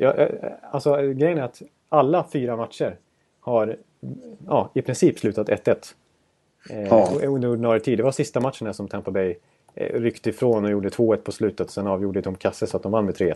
[0.00, 0.28] ja, eh,
[0.70, 2.96] alltså, grejen är att alla fyra matcher
[3.48, 3.76] har
[4.46, 5.76] ja, i princip slutat 1-1.
[6.70, 7.08] Eh, Ja.
[7.22, 7.98] Under ordinarie tid.
[7.98, 9.34] Det var sista matchen här som Tampa Bay
[9.74, 11.70] eh, ryckte ifrån och gjorde 2-1 på slutet.
[11.70, 13.34] Sen avgjorde Tom Kasse så att de vann med 3-1.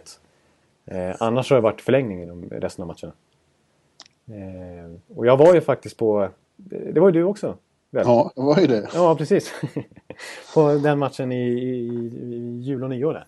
[0.87, 3.13] Eh, annars har det varit förlängning i de resten av matcherna.
[4.27, 6.29] Eh, och jag var ju faktiskt på...
[6.57, 7.57] Det det var ju du också.
[7.91, 8.05] Väl?
[8.07, 8.89] Ja, det var ju det.
[8.95, 9.53] Ja, precis.
[10.55, 11.69] på den matchen i, i,
[12.23, 13.27] i jul och nyår där.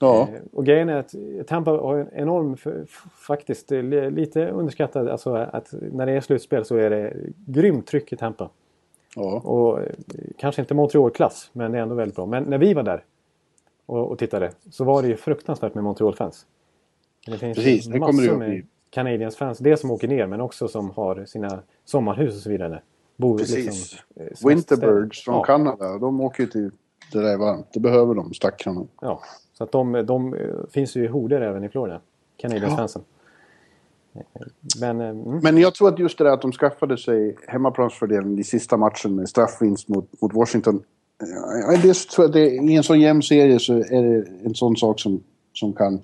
[0.00, 1.14] Ja, Eh, Och grejen är att
[1.46, 2.56] Tampa har en enorm,
[3.26, 7.86] faktiskt eh, li- lite underskattad, alltså att när det är slutspel så är det grymt
[7.86, 8.50] tryck i Tampa.
[9.16, 9.40] ja.
[9.44, 9.86] Och eh,
[10.38, 12.26] kanske inte Montreal-klass, men det är ändå väldigt bra.
[12.26, 13.04] Men när vi var där
[13.86, 16.46] och, och tittade så var det ju fruktansvärt med Montreal-fans.
[17.26, 18.66] Det finns Precis, det massor det med.
[18.90, 22.82] Canadiens-fans, dels som åker ner men också som har sina sommarhus och så vidare.
[23.16, 23.56] Bor Precis.
[23.56, 24.48] liksom, eh, semesterstäder.
[24.92, 25.42] Winterbirds från ja.
[25.44, 26.70] Kanada, de åker ju till
[27.12, 27.66] det där är varmt.
[27.72, 28.84] Det behöver de, stackarna.
[29.00, 29.20] Ja,
[29.60, 32.00] så att de, de eh, finns ju i horder även i Florida.
[32.36, 33.02] Canadiens-fansen.
[34.14, 34.22] Eh,
[34.80, 38.38] Men, eh, mm, Men jag tror att just det där att de skaffade sig hemmaplansfördelen
[38.38, 40.82] i sista matchen med straffvinst mot, mot Washington.
[41.18, 44.54] Ja, det tror jag att det, I en sån jämn serie så är det en
[44.54, 46.02] sån sak som, som kan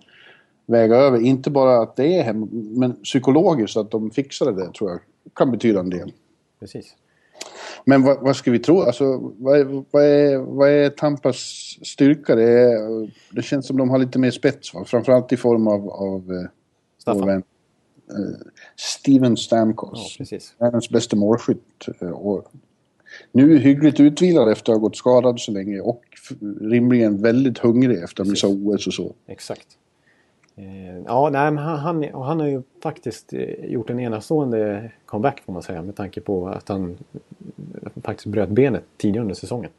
[0.66, 1.20] väga över.
[1.20, 5.00] Inte bara att det är hemma, men psykologiskt att de fixade det tror jag
[5.34, 6.12] kan betyda en del.
[6.60, 6.94] precis.
[7.84, 8.80] Men vad, vad ska vi tro?
[8.80, 11.36] Alltså, vad, är, vad, är, vad är Tampas
[11.82, 12.34] styrka?
[12.34, 14.84] Det, är, det känns som de har lite mer spets, va?
[14.84, 16.48] framförallt i form av, av eh,
[16.98, 17.26] Staffan.
[17.26, 17.42] vän
[18.10, 18.46] eh,
[18.76, 20.16] Steven Ja, Stamkos.
[20.18, 20.54] precis.
[20.58, 21.86] Världens bästa målskytt.
[22.00, 22.44] eh, Och
[23.32, 26.02] nu hyggligt utvilad efter att ha gått skadad så länge och
[26.60, 29.14] rimligen väldigt hungrig efter att missa OS och så.
[29.26, 29.66] Exakt.
[30.56, 35.42] Eh, ja, nej, men han, han, han har ju faktiskt eh, gjort en enastående comeback
[35.46, 36.98] får man säga med tanke på att han
[37.82, 39.70] eh, faktiskt bröt benet tidigare under säsongen.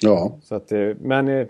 [0.00, 1.46] Ja, Så att, men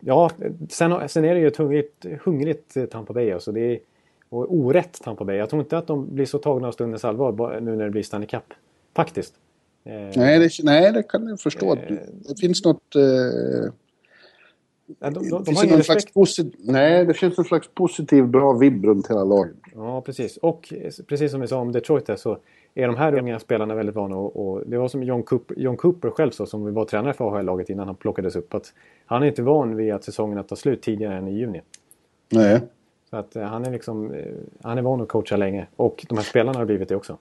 [0.00, 0.30] ja,
[0.68, 3.32] sen, sen är det ju ett hungrigt, hungrigt Tampa Bay.
[3.32, 3.78] Alltså det är,
[4.28, 5.36] och orätt Tampa Bay.
[5.36, 8.02] Jag tror inte att de blir så tagna av stundens allvar nu när det blir
[8.02, 8.54] Stanley Cup.
[8.94, 9.34] Faktiskt.
[9.84, 11.74] Nej det, nej, det kan jag förstå.
[12.28, 12.96] Det finns något...
[12.96, 13.72] Eh,
[14.86, 16.14] de, de, de, det har ingen respekt.
[16.14, 19.54] posit- nej, det finns någon slags positiv, bra vibb runt hela laget.
[19.74, 20.36] Ja, precis.
[20.36, 22.38] Och eh, precis som vi sa om Detroit där, så
[22.74, 25.76] är de här unga spelarna väldigt vana och, och det var som John Cooper, John
[25.76, 28.54] Cooper själv så, som var tränare för AHL-laget innan han plockades upp.
[28.54, 28.72] Att
[29.06, 31.60] han är inte van vid att säsongerna tar slut tidigare än i juni.
[32.32, 32.60] Nej.
[33.10, 34.24] Så att eh, han är liksom, eh,
[34.62, 35.66] han är van att coacha länge.
[35.76, 37.18] Och de här spelarna har blivit det också.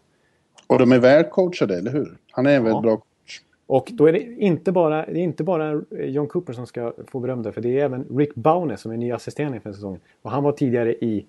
[0.68, 2.18] Och de är välcoachade, eller hur?
[2.32, 2.82] Han är en väldigt Ja.
[2.82, 3.06] bra coach.
[3.68, 7.20] Och då är det inte bara, det är inte bara John Cooper som ska få
[7.20, 10.00] beröm där, för det är även Rick Bowness som är ny assisterande för säsongen.
[10.22, 11.26] Och han var tidigare i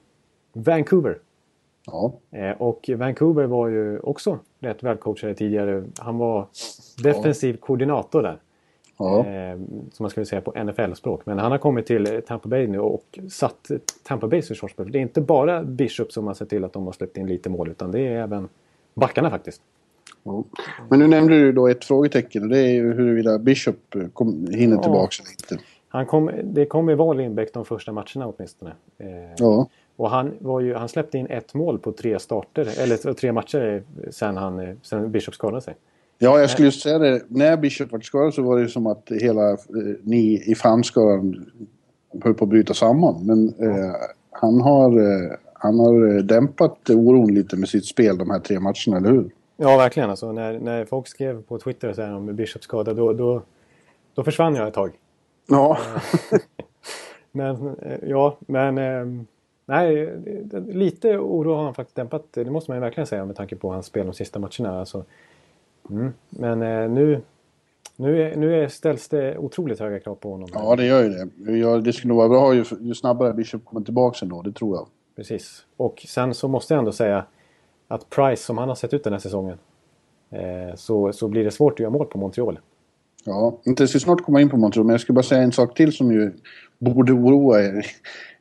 [0.53, 1.19] Vancouver.
[1.87, 2.13] Ja.
[2.31, 5.85] Eh, och Vancouver var ju också rätt välcoachade tidigare.
[5.99, 6.47] Han var
[7.03, 8.39] defensiv koordinator där.
[8.99, 9.27] ja.
[9.27, 9.59] Eh,
[9.93, 11.27] som man skulle säga på NFL-språk.
[11.27, 13.71] Men han har kommit till eh, Tampa Bay nu och satt
[14.03, 14.93] Tampa Bays försvarsspel.
[14.93, 17.51] Det är inte bara Bishop som har sett till att de har släppt in lite
[17.51, 18.49] mål utan det är även
[18.95, 19.63] backarna faktiskt.
[20.27, 20.45] Ja.
[20.91, 24.47] Men nu nämnde du då ett frågetecken och det är ju huruvida Bishop eh, kom,
[24.51, 24.83] hinner Ja.
[24.83, 25.65] tillbaka eller inte.
[25.89, 28.71] Han kom, det kommer vara Lindbäck de första matcherna åtminstone.
[28.99, 29.07] Eh,
[29.39, 29.69] Ja.
[29.97, 33.83] Och han, var ju, han släppte in ett mål på tre starter, eller tre matcher
[34.11, 35.75] sen, han, sen Bishop skadade sig.
[36.19, 37.21] ja, jag skulle just säga det.
[37.29, 39.57] När Bishop var skadad så var det som att hela eh,
[40.03, 41.47] ni i fanskaran
[42.23, 43.27] höll på att bryta samman.
[43.27, 43.93] Men eh,
[44.31, 48.61] han har, eh, han har eh, dämpat oron lite med sitt spel de här tre
[48.61, 49.31] matcherna, eller hur?
[49.57, 50.11] Ja, verkligen.
[50.11, 53.43] Alltså, när, när folk skrev på Twitter så här om Bishops skada, då, då,
[54.15, 54.93] då försvann jag ett tag.
[55.47, 55.79] Ja.
[57.37, 59.25] Men eh, ja, men eh,
[59.67, 60.19] nej,
[60.69, 62.25] lite oro har han faktiskt dämpat.
[62.31, 64.81] Det måste man ju verkligen säga med tanke på hans spel de sista matcherna.
[64.81, 65.05] Alltså,
[65.91, 66.13] mm.
[66.29, 67.23] Men eh, nu,
[67.97, 70.49] nu, är, nu är, ställs det otroligt höga krav på honom.
[70.53, 71.81] ja, det gör ju det.
[71.81, 74.87] Det skulle nog vara bra ju, ju snabbare Bishop kommer tillbaka ändå, det tror jag.
[75.17, 75.67] Precis.
[75.77, 77.25] Och sen så måste jag ändå säga
[77.89, 79.59] att Price, som han har sett ut den här säsongen,
[80.31, 82.59] eh, så, så blir det svårt att göra mål på Montreal.
[83.25, 85.75] Ja, inte ska snart komma in på Montreal, men jag ska bara säga en sak
[85.75, 86.33] till som ju
[86.79, 87.87] borde oroa er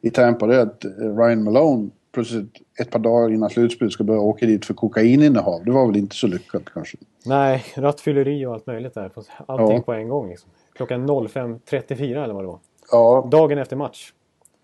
[0.01, 0.47] i Tampa.
[0.47, 4.65] Det är att Ryan Malone plötsligt ett par dagar innan slutspelet ska börja åka dit
[4.65, 5.65] för kokaininnehav.
[5.65, 6.97] Det var väl inte så lyckat kanske?
[7.25, 9.11] Nej, rattfylleri och allt möjligt där.
[9.45, 9.81] Allting ja.
[9.81, 10.29] på en gång.
[10.29, 10.49] Liksom.
[10.75, 12.59] Klockan 05.34 eller vad det var.
[12.91, 13.27] Ja.
[13.31, 14.11] Dagen efter match.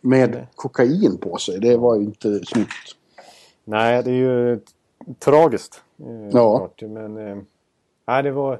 [0.02, 2.96] Med kokain på sig, det var ju inte snyggt.
[3.64, 4.60] Nej, det är ju
[5.20, 5.84] tragiskt.
[6.00, 6.58] Eh, ja.
[6.58, 6.82] Klart.
[6.82, 7.38] Men eh,
[8.06, 8.60] nej, det var...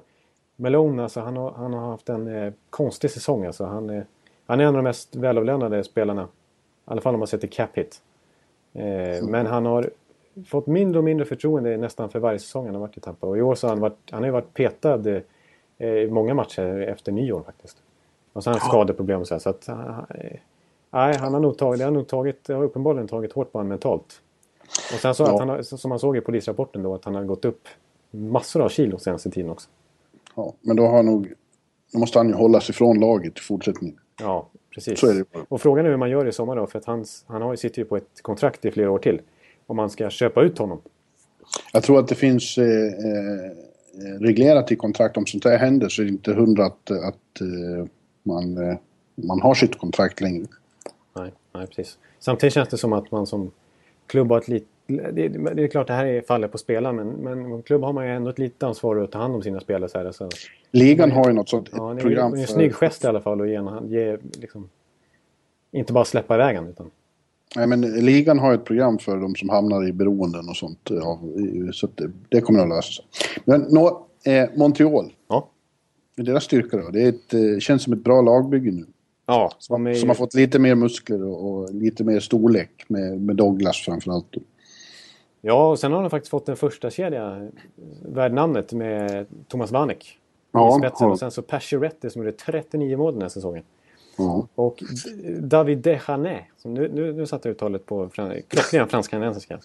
[0.56, 3.46] Malone alltså, han har, han har haft en eh, konstig säsong.
[3.46, 3.66] Alltså.
[3.66, 4.04] Han,
[4.46, 6.24] han är en av de mest välavlönade spelarna.
[6.24, 6.28] I
[6.86, 8.02] alla fall om man ser till cap hit.
[8.74, 9.90] Eh, men han har
[10.48, 13.28] fått mindre och mindre förtroende nästan för varje säsong han har varit i Tampa.
[13.28, 15.22] Och i år så har han, varit, han har ju varit petad
[15.78, 17.78] i många matcher efter nyår faktiskt.
[18.34, 19.70] Och så har han skadeproblem och så här, så att...
[20.92, 23.70] Nej, han har nog tagit, det har nog tagit, har uppenbarligen tagit hårt på honom
[23.70, 24.22] mentalt.
[24.94, 25.34] Och sen så ja.
[25.34, 27.68] att han har, som man såg i polisrapporten då, att han har gått upp
[28.12, 29.70] massor av kilo senaste tiden också.
[30.36, 31.34] Ja, men då har nog...
[31.94, 34.00] Då måste han ju hålla sig från laget i fortsättningen.
[34.20, 35.00] Ja, precis.
[35.00, 35.26] Så är det.
[35.48, 37.80] Och frågan är hur man gör i sommar då, för att hans, han har, sitter
[37.80, 39.22] ju på ett kontrakt i flera år till.
[39.68, 40.82] Om man ska köpa ut honom.
[41.74, 43.52] Jag tror att det finns eh, eh,
[44.20, 47.86] reglerat i kontrakt om sånt här händer så är det inte hundra att, att eh,
[48.24, 48.78] man, eh,
[49.16, 50.48] man har sitt kontrakt längre.
[51.16, 51.98] Nej, nej, precis.
[52.20, 53.52] Samtidigt känns det som att man som
[54.12, 57.10] klubb har ett litet det, det, är klart det här är fallet på spelaren men,
[57.10, 59.90] men klubb har man ju ändå ett litet ansvar att ta hand om sina spelare.
[59.90, 60.30] Så här, så.
[60.72, 62.32] Ligan har ju något sånt ja, program.
[62.32, 63.62] Det är en snygg gest i alla fall att ge,
[63.98, 64.70] ge liksom,
[65.72, 66.92] inte bara släppa iväg utan...
[67.56, 70.80] Nej, men ligan har ett program för de som hamnar i beroenden och sånt.
[70.90, 71.20] Ja,
[71.74, 73.06] så det, det, kommer att lösa sig.
[73.46, 75.14] Men nå, eh, Montreal.
[75.28, 75.50] Ja.
[76.16, 76.90] Deras styrka då?
[76.90, 78.86] Det är ett, eh, känns som ett bra lagbygge nu.
[79.26, 79.52] Ja.
[79.58, 79.94] Som, är...
[79.94, 84.36] som har fått lite mer muskler och, och, lite mer storlek med, med Douglas framförallt.
[85.42, 87.50] Ja, och sen har de faktiskt fått en första kedja
[88.06, 90.20] värd namnet med Thomas Vanek.
[90.52, 91.08] Ja, i spetsen.
[91.08, 91.12] Ja.
[91.12, 93.64] Och sen så Pacioretty som gjorde 39 mål den här säsongen.
[94.18, 94.48] Ja.
[94.56, 94.84] Och
[95.40, 98.10] David Dechanet, som nu, nu, nu satte jag uttalet på
[98.48, 99.60] klockan fransk-kanadensiska.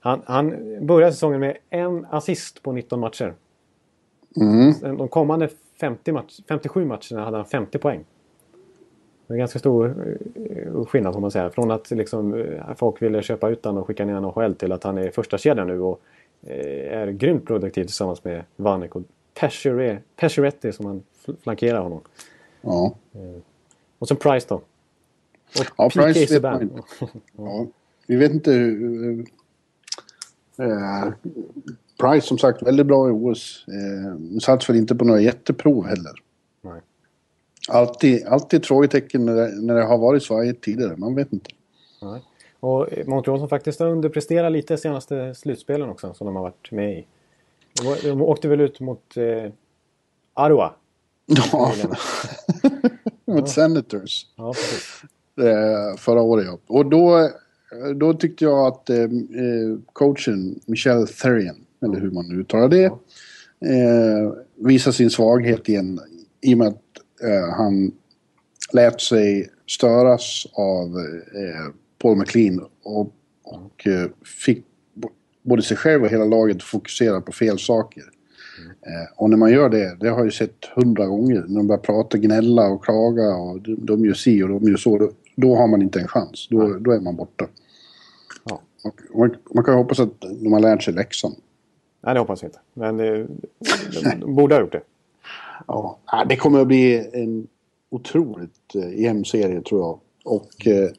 [0.00, 0.54] Han, han
[0.86, 3.34] började säsongen med en assist på 19 matcher.
[4.40, 4.96] Mm.
[4.98, 5.48] De kommande
[5.80, 8.04] 50 match, 57 matcherna hade han 50 poäng.
[9.28, 11.50] Det är ganska stor eh, skillnad får man säga.
[11.50, 14.72] Från att liksom, eh, folk ville köpa ut honom och skicka ner honom själv till
[14.72, 16.00] att han är första kedjan nu och
[16.42, 19.02] eh, är grymt produktiv tillsammans med Vanek och
[20.16, 21.02] Pesciretti som han
[21.42, 22.00] flankerar honom.
[22.60, 22.94] Ja.
[23.98, 24.54] Och sen Price då.
[24.54, 26.82] Och ja, Price vet man inte.
[27.36, 27.66] ja.
[28.06, 29.26] Vi vet inte hur...
[30.58, 31.08] Äh,
[32.00, 33.64] Price som sagt väldigt bra i OS.
[33.68, 36.12] Eh, väl inte på några jätteprov heller.
[37.68, 40.96] Alltid, alltid frågetecken när det, när det har varit här tidigare.
[40.96, 41.50] Man vet inte.
[42.02, 42.22] Nej.
[42.60, 46.98] Och Montreal som faktiskt har underpresterat lite senaste slutspelen också som de har varit med
[46.98, 47.06] i.
[48.02, 49.52] De åkte väl ut mot eh,
[50.34, 50.72] Arua?
[51.26, 51.72] Ja,
[53.24, 53.46] mot ja.
[53.46, 54.26] Senators.
[54.36, 55.02] Ja, precis.
[55.40, 56.58] Eh, förra året ja.
[56.66, 57.30] Och då,
[57.94, 62.82] då tyckte jag att eh, eh coachen Michel Therian, eller hur man nu uttalar det,
[62.82, 62.98] ja.
[63.68, 66.00] eh, visar sin svaghet igen.
[66.40, 66.87] I och med att
[67.22, 67.92] eh, han
[68.72, 70.98] lät sig störas av
[71.34, 74.64] eh, Paul McLean och, och eh, fick
[75.42, 78.02] både sig själv och hela laget att fokusera på fel saker.
[78.58, 78.70] Mm.
[78.70, 81.80] Eh, och när man gör det, det har jag sett hundra gånger, när de börjar
[81.80, 85.56] prata, gnälla och klaga och de, de gör si och de gör så, då, då
[85.56, 86.48] har man inte en chans.
[86.50, 86.82] Då, mm.
[86.82, 87.46] då är man borta.
[88.44, 88.62] Ja.
[88.82, 91.34] Och, man, man, kan hoppas att de har lärt sig läxan.
[92.00, 92.60] Nej, det hoppas jag inte.
[92.74, 93.26] Men det,
[94.20, 94.82] de borde ha gjort det.
[95.66, 97.48] Ja, det kommer att bli en
[97.90, 100.00] otroligt eh, jämn serie tror jag.
[100.24, 100.90] Och eh,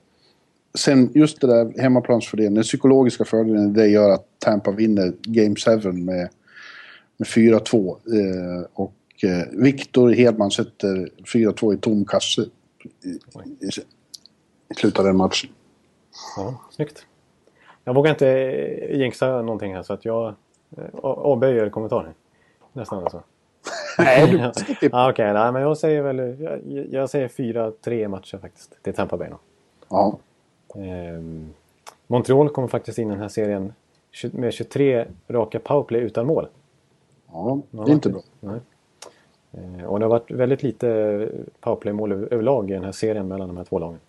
[0.78, 5.92] sen just det där hemmaplansfördelen, den psykologiska fördelen, det gör att Tampa vinner Game 7
[5.92, 6.30] med,
[7.18, 7.90] med 4-2.
[7.90, 8.94] Eh, och
[9.24, 12.42] eh, Viktor Hedman sätter 4-2 i tom kasse
[13.04, 13.70] i, i,
[14.70, 15.50] i slutet av den matchen.
[16.38, 17.06] Ja, snyggt.
[17.84, 18.26] Jag vågar inte
[18.92, 20.36] jinxa någonting här så att jag
[20.78, 22.14] eh, avböjer kommentaren.
[22.74, 23.24] Nästan alltså.
[24.00, 24.44] Nej, du
[24.92, 26.18] ah, Okej, okay, men jag säger väl...
[26.42, 29.30] Jag, jag säger 4-3 matcher faktiskt till Tampa Bay.
[29.90, 30.18] Ja.
[30.76, 31.54] Ehm,
[32.08, 33.74] Montreal kommer faktiskt in i den här serien
[34.32, 36.48] med 23 raka powerplay utan mål.
[37.32, 38.22] Ja, det är inte bra.
[38.40, 38.60] Nej.
[39.52, 43.58] Ehm, och det har varit väldigt lite powerplay-mål överlag i den här serien mellan de
[43.58, 44.00] här två lagen.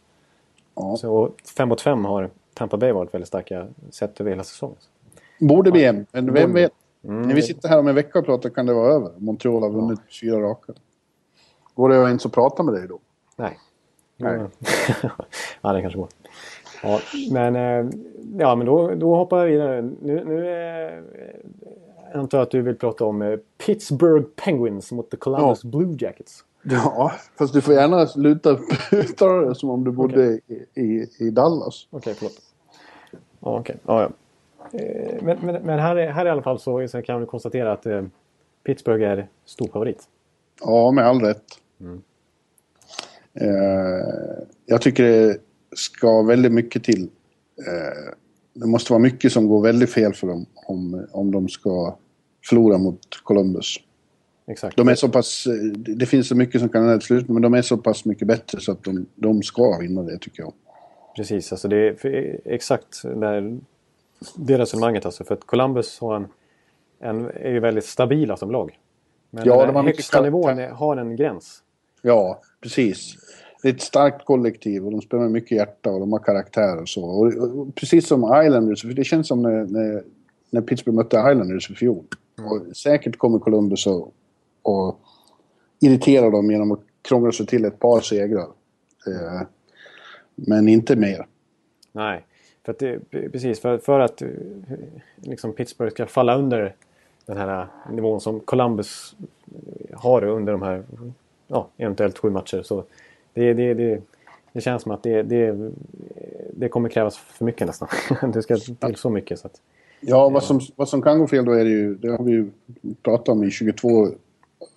[0.74, 0.96] Ja.
[0.96, 4.76] Så 5 mot 5 har Tampa Bay varit väldigt starka sett över hela säsongen.
[5.40, 6.72] Borde bli en, men vem vet?
[7.04, 7.22] Mm.
[7.22, 9.10] När vi sitter här om en vecka och pratar kan det vara över.
[9.18, 10.12] Montreal har vunnit ja.
[10.20, 10.72] fyra raka.
[11.74, 12.98] Går det ens att prata med dig då?
[13.36, 13.58] Nej.
[14.16, 14.40] Nej.
[15.60, 16.08] ja, det kanske går.
[16.82, 17.92] Ja, men, eh,
[18.38, 19.82] ja, men då, då hoppar vi vidare.
[19.82, 20.48] Nu, nu
[22.12, 25.70] eh, antar jag att du vill prata om eh, Pittsburgh Penguins mot the Columbus Ja.
[25.70, 26.44] Blue Jackets.
[26.62, 28.58] Ja, fast du får gärna sluta
[28.92, 31.86] uttala det som om du bodde i, i, i Dallas.
[31.90, 32.40] Okej, förlåt.
[33.40, 33.76] Ja, okej.
[33.86, 34.10] Ja, ja.
[34.72, 37.72] Eh, Men, men, men här, är, här i alla fall så, så kan vi konstatera
[37.72, 38.02] att eh,
[38.66, 40.04] Pittsburgh är stor favorit.
[40.60, 41.44] Ja, med all rätt.
[43.34, 45.38] Eh, jag tycker det
[45.76, 47.02] ska väldigt mycket till.
[47.66, 48.14] Eh,
[48.54, 51.96] det måste vara mycket som går väldigt fel för dem om, om de ska
[52.48, 53.76] förlora mot Columbus.
[54.46, 54.76] Exakt.
[54.76, 57.42] De är så pass, eh, det finns så mycket som kan hända till slut, men
[57.42, 60.52] de är så pass mycket bättre så att de, de ska vinna det tycker jag.
[61.16, 63.58] Precis, alltså det är exakt där,
[64.34, 65.24] det resonemanget alltså.
[65.24, 66.28] För att Columbus har en,
[67.00, 68.78] en, är ju väldigt stabila som lag.
[69.30, 71.62] Men Ja, den de högsta nivån är, har en gräns.
[72.02, 73.16] Ja, precis.
[73.62, 76.80] Det är ett starkt kollektiv och de spelar med mycket hjärta och de har karaktär
[76.80, 77.04] och så.
[77.04, 80.02] Och, och, precis som Islanders, för det känns som när, när,
[80.50, 82.04] när Pittsburgh mötte Islanders i fjol.
[82.38, 84.08] Och säkert kommer Columbus att
[84.62, 85.00] och
[85.80, 88.48] irritera dem genom att krångla sig till ett par segrar.
[89.06, 89.42] Eh,
[90.34, 91.26] men inte mer.
[91.92, 92.24] Nej,
[92.78, 94.28] för att det, precis för, för att eh,
[95.16, 96.74] liksom Pittsburgh ska falla under
[97.26, 99.16] den här nivån som Columbus
[99.92, 100.82] har under de här
[101.48, 102.62] ja, eventuellt sju matcher.
[102.62, 102.84] Så
[103.34, 104.02] det, det, det,
[104.52, 105.70] det känns som att det, det,
[106.52, 107.88] det kommer krävas för mycket nästan.
[108.32, 109.38] Det ska till så mycket.
[109.38, 109.60] Så att,
[110.00, 112.30] Ja, vad som, vad som kan gå fel då är det ju, det har vi
[112.30, 112.50] ju
[113.02, 114.08] pratat om i 22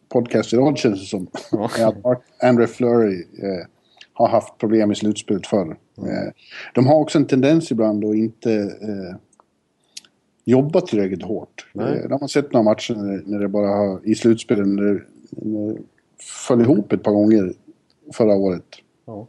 [0.10, 1.28] podcast i rad känns det som.
[1.52, 1.70] Ja.
[1.78, 3.66] är att Mark Andre Fleury eh,
[4.13, 5.78] har haft problem i slutspelet förr.
[5.97, 6.32] Eh,
[6.73, 9.15] de har också en tendens ibland att inte eh,
[10.45, 11.67] jobba tillräckligt hårt.
[11.76, 12.02] Eh, Nej.
[12.08, 12.93] det har man sett några matcher
[13.26, 15.80] när, det bara har, i slutspelet, när det, när det
[16.47, 17.54] föll ihop ett par gånger
[18.13, 18.65] förra året.
[19.06, 19.28] ja.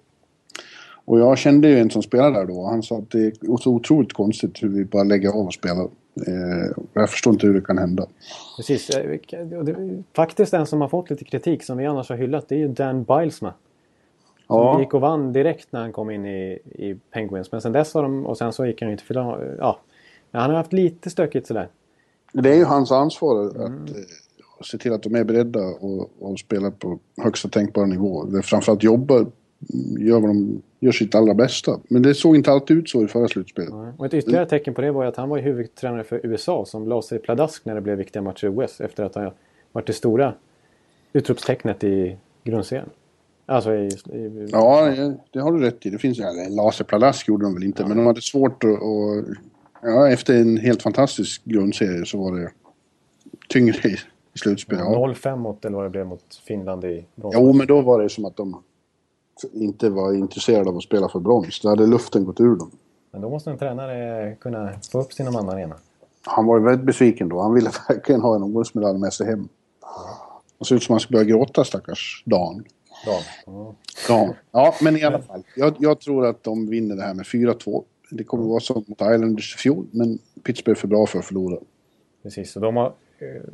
[1.06, 2.66] Och jag kände ju en som spelade där då.
[2.66, 5.84] Han sa att det är så otroligt konstigt hur vi bara lägger av och spelar.
[6.26, 8.06] Eh, jag förstår inte hur det kan hända.
[8.56, 8.90] Precis.
[8.90, 9.18] eh,
[10.16, 12.68] Faktiskt den som har fått lite kritik som vi annars har hyllat det är ju
[12.68, 13.54] Dan Bilesma.
[14.48, 14.80] Ja.
[14.80, 17.52] gick och vann direkt när han kom in i, i Penguins.
[17.52, 19.78] Men sen dess har de, och sen så gick han ju inte för Ja,
[20.32, 21.68] han har haft lite stökigt sådär.
[22.32, 23.84] Det är ju hans ansvar att Mm.
[23.84, 23.92] eh,
[24.64, 28.26] se till att de är beredda och, och spela på högsta tänkbara nivå.
[28.42, 29.28] Framförallt jobba, mm,
[29.98, 31.80] gör, vad de, gör sitt allra bästa.
[31.88, 33.70] Men det såg inte alltid ut så i förra slutspelet.
[33.98, 36.88] Och ett ytterligare tecken på det var ju att han var huvudtränare för USA som
[36.88, 39.30] la sig pladask när det blev viktiga matcher i OS efter att han
[39.72, 40.34] varit det stora
[41.12, 42.88] utropstecknet i grundserien.
[43.46, 43.88] Alltså i...
[43.88, 44.90] i Ja,
[45.32, 45.90] det, har du rätt i.
[45.90, 48.82] Det finns, ja, Laser Pladask gjorde de väl inte, men de hade svårt att...
[48.82, 49.24] Och,
[49.82, 52.50] ja, efter en helt fantastisk grundserie så var det
[53.48, 53.96] tyngre i,
[54.34, 54.84] i slutspelet.
[54.84, 55.06] Ja.
[55.06, 57.34] 0-5 mot, eller vad det blev mot Finland i brons.
[57.38, 58.62] Jo, men då var det som att de
[59.52, 61.60] inte var intresserade av att spela för brons.
[61.60, 62.70] Då hade luften gått ur dem.
[63.10, 65.74] Men då måste en tränare kunna få upp sina mannar igen.
[66.22, 67.40] Han var ju väldigt besviken då.
[67.40, 69.48] Han ville verkligen ha en OS-medalj med sig hem.
[70.58, 72.64] Det såg ut som han skulle börja gråta, stackars Dan.
[73.06, 73.20] Ja.
[74.08, 74.34] Dan.
[74.52, 75.42] Ja, men i alla fall.
[75.56, 77.84] Jag, jag tror att de vinner det här med 4-2.
[78.10, 81.24] Det kommer vara som mot Islanders i fjol, men Pittsburgh är för bra för att
[81.24, 81.58] förlora.
[82.22, 82.92] Precis, och de har,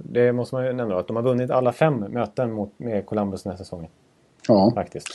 [0.05, 3.43] det måste man ju nämna att de har vunnit alla fem möten mot, med Columbus
[3.43, 3.91] den här säsongen.
[4.49, 5.09] Ja, Faktiskt.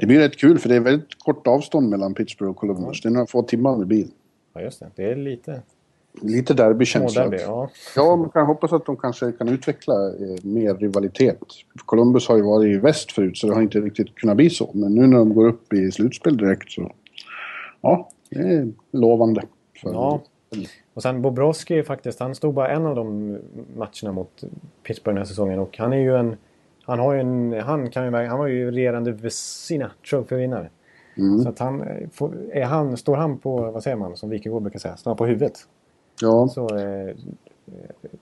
[0.00, 3.02] det blir rätt kul för det är väldigt kort avstånd mellan Pittsburgh och Columbus.
[3.02, 4.10] Det är några få timmar med bil.
[4.54, 4.90] Ja, just det.
[4.94, 5.62] Det är lite
[6.22, 7.22] Lite derbykänsla.
[7.22, 7.42] småderby.
[7.42, 7.70] Ja.
[7.96, 11.38] Ja, man kan hoppas att de kanske kan utveckla eh, mer rivalitet.
[11.84, 14.70] Columbus har ju varit i väst förut så det har inte riktigt kunnat bli så.
[14.74, 16.92] Men nu när de går upp i slutspel direkt så...
[17.80, 19.42] Ja, det är lovande.
[19.82, 20.20] För, ja.
[20.94, 23.38] Och sen Bobrovski faktiskt, han stod bara en av de
[23.76, 24.44] matcherna mot
[24.82, 25.58] Pittsburgh den här säsongen.
[25.58, 26.36] Och han är ju en...
[26.82, 27.60] Han har ju en...
[27.60, 30.68] Han, kan ju, han var ju regerande Vesina Trophy-vinnare.
[31.16, 31.42] Mm.
[31.42, 31.80] Så att han...
[31.80, 32.08] eh,
[32.52, 32.96] Är han...
[32.96, 33.56] Står han på...
[33.70, 34.16] Vad säger man?
[34.16, 34.96] Som Wikegård brukar säga.
[34.96, 35.68] Står han på huvudet?
[36.20, 36.76] Ja, Så...
[36.76, 37.16] Eh,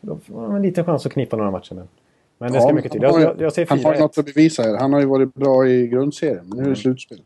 [0.00, 1.74] då får man en liten chans att knippa några matcher.
[1.74, 1.88] Men,
[2.38, 3.02] men det ska Ja, mycket till.
[3.02, 4.20] Jag, jag, jag säger han har något 4-1.
[4.20, 4.76] att bevisa här.
[4.78, 7.22] Han har ju varit bra i grundserien, men nu är det slutspel.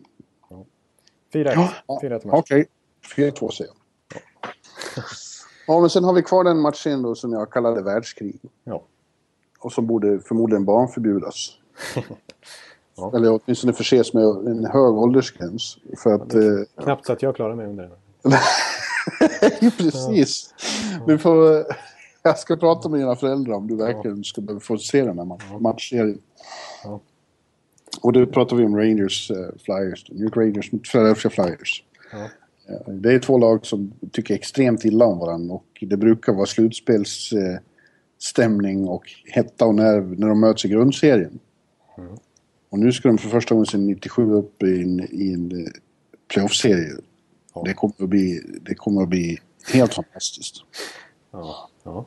[1.32, 1.68] 4-1.
[1.86, 2.34] Ja, 4-1 match.
[2.38, 2.66] Okej,
[3.16, 5.04] 4-2 säger jag.
[5.66, 8.40] Ja, men sen har vi kvar den matchen då som jag kallade världskrig.
[8.64, 8.82] Ja.
[9.60, 11.50] Och som borde förmodligen barnförbjudas.
[13.00, 13.12] Ja.
[13.16, 15.78] Eller åtminstone förses med en hög åldersgräns.
[16.02, 16.34] För att...
[16.34, 16.40] Eh,
[16.82, 18.32] Knappt så att jag klarar mig under den.
[19.78, 20.54] Precis.
[21.06, 21.64] Du får,
[22.22, 25.60] jag ska prata med dina föräldrar om du verkligen ska få se den här ma-
[25.60, 26.18] matchserien.
[28.00, 30.10] Och då pratar vi om Rangers eh, Flyers.
[30.10, 31.84] New York Rangers mot Philadelphia Flyers.
[32.12, 32.18] Ja.
[32.68, 36.46] Eh, Det är två lag som tycker extremt illa om varandra och det brukar vara
[36.46, 41.38] slutspelsstämning eh, och hetta och nerv när de möts i grundserien.
[41.98, 42.10] Mm.
[42.70, 45.70] Och nu ska de för första gången sedan 97 upp i en, i en eh,
[47.64, 47.70] playoff-serie.
[47.70, 49.38] Det, kommer att bli, det kommer att bli
[49.72, 50.64] helt fantastiskt.
[51.30, 52.04] Ja, ja.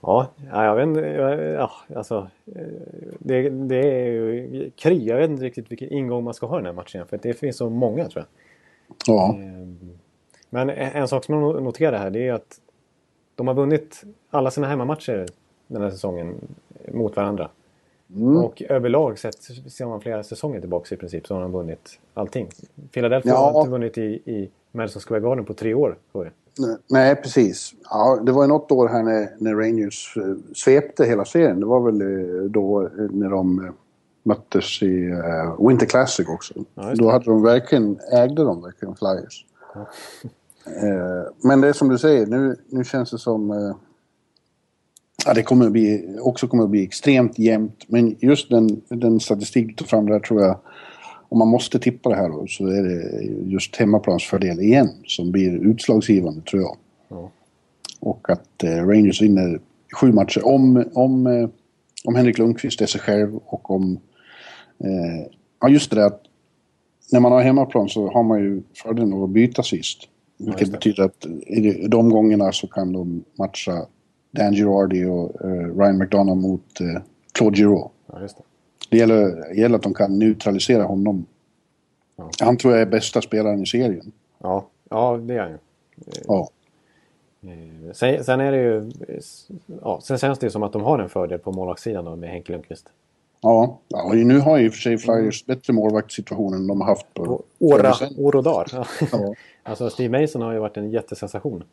[0.00, 1.00] Ja, jag vet inte.
[1.00, 2.30] Ja, alltså,
[3.18, 5.06] det, det är ju kry.
[5.06, 7.06] Jag vet inte riktigt vilken ingång man ska ha i den här matchen.
[7.06, 8.96] För det finns så många tror jag.
[9.06, 9.34] Ja.
[9.34, 9.98] Ehm,
[10.50, 12.60] men en sak som jag noterar här det är att
[13.34, 15.26] de har vunnit alla sina hemmamatcher
[15.66, 16.56] den här säsongen
[16.92, 17.50] mot varandra.
[18.16, 18.36] Mm.
[18.36, 19.42] Och överlag sett
[19.72, 22.48] ser man flera säsonger tillbaka i princip så har de vunnit allting.
[22.92, 23.50] Philadelphia ja.
[23.52, 25.98] har inte vunnit i, i Madison Square Garden på tre år.
[26.90, 27.74] Nej, precis.
[27.90, 31.60] Ja, det var ju något år här när, när Rangers eh, svepte hela serien.
[31.60, 33.72] Det var väl eh, då eh, när de
[34.22, 36.54] möttes i uh, Winter Classic också.
[36.74, 39.46] Ja, då hade de verkligen, ägde de verkligen Flyers.
[39.74, 39.80] Ja.
[40.86, 43.74] uh, men det är som du säger, nu, nu känns det som...
[45.24, 47.84] Ja, det kommer att bli, också kommer att bli extremt jämnt.
[47.88, 50.58] Men just den, den statistik du tar fram där tror jag
[51.28, 55.50] om man måste tippa det här då, så är det just hemmaplansfördel igen som blir
[55.50, 56.76] utslagsgivande tror jag.
[57.08, 57.30] Ja.
[58.00, 59.60] Och att eh, Rangers vinner
[60.00, 60.46] sju matcher.
[60.46, 61.48] Om, om, eh,
[62.04, 63.98] om Henrik Lundqvist är sig själv och om...
[64.84, 65.26] Eh,
[65.60, 66.22] ja, just det där att
[67.12, 69.98] när man har hemmaplan så har man ju fördelen av att byta sist.
[70.38, 73.86] Vilket ja, betyder att i de gångerna så kan de matcha
[74.30, 77.02] Dan Girardi och eh, Ryan McDonough mot eh,
[77.32, 77.94] Claude Giroux.
[78.06, 78.28] Ja,
[78.90, 81.26] det gäller, gäller att de kan neutralisera honom.
[82.16, 82.30] Ja.
[82.40, 84.12] Han tror jag är bästa spelaren i serien.
[84.38, 85.58] Ja, ja det är han ju.
[86.26, 86.48] Ja.
[87.42, 88.90] Eh, sen, sen, är det ju...
[89.82, 92.30] Ja, sen känns det ju som att de har en fördel på målvaktssidan då med
[92.30, 92.88] Henke Lundqvist.
[93.40, 97.14] Ja, ja och nu har ju för sig Flyers bättre målvaktssituation än de har haft
[97.14, 97.24] på...
[97.24, 98.88] på åra, år och dagar.
[99.12, 99.34] Ja.
[99.62, 101.64] alltså Steve Mason har ju varit en jättesensation.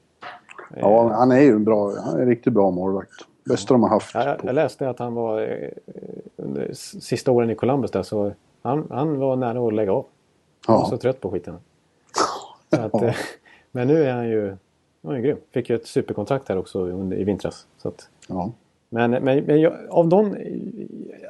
[0.82, 3.12] Ja, han är ju en bra, han är en riktigt bra målvakt.
[3.44, 4.14] Bästa de har haft.
[4.14, 5.42] Ja, jag, läste att han var...
[5.42, 5.70] Eh,
[6.36, 8.32] under sista åren i Columbus där så...
[8.62, 10.06] Han, han var nära att lägga av.
[10.66, 11.56] Han var så trött på skiten.
[12.70, 13.06] Att, ja.
[13.06, 13.16] Eh,
[13.72, 14.58] men nu är han ju...
[15.04, 15.38] Han är grym.
[15.52, 17.68] Fick ju ett superkontrakt här också under, i vintras.
[17.78, 18.52] Så att, ja.
[18.90, 20.36] Men, men, men jag, av de...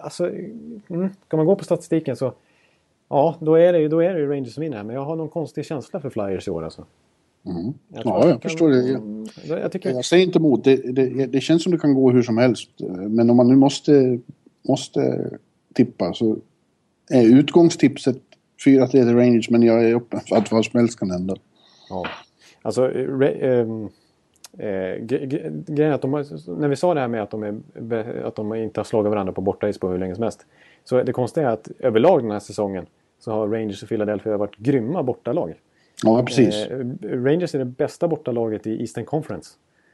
[0.01, 0.29] Alltså,
[0.87, 2.33] mm, ska man gå på statistiken så...
[3.09, 4.83] Ja, då är det, då är det ju Rangers som vinner.
[4.83, 6.85] Men jag har någon konstig känsla för Flyers i år alltså.
[7.45, 7.73] Mm.
[7.87, 8.89] Jag ja, jag förstår det.
[9.43, 9.89] Jag, jag, tycker...
[9.89, 10.63] jag säger inte emot.
[10.63, 12.69] Det, det, det, känns som det kan gå hur som helst.
[13.09, 14.19] Men om man nu måste,
[14.67, 15.29] måste
[15.73, 16.37] tippa så
[17.09, 18.17] är utgångstipset
[18.65, 21.35] 4-3 till Rangers men jag är öppen för att vad som helst kan hända.
[21.89, 22.05] Ja.
[22.61, 23.89] Alltså, re, ähm,
[24.57, 25.03] äh,
[25.67, 28.35] grejen är att de har, när vi sa det här med att de, är, att
[28.35, 30.45] de inte har slagit varandra på bortais på hur länge som helst.
[30.83, 32.85] Så det konstiga är att överlag den här säsongen
[33.19, 35.53] så har Rangers och Philadelphia varit grymma bortalag.
[36.03, 36.55] Ja, precis.
[36.55, 39.49] Eh, Rangers är det bästa bortalaget i Eastern Conference.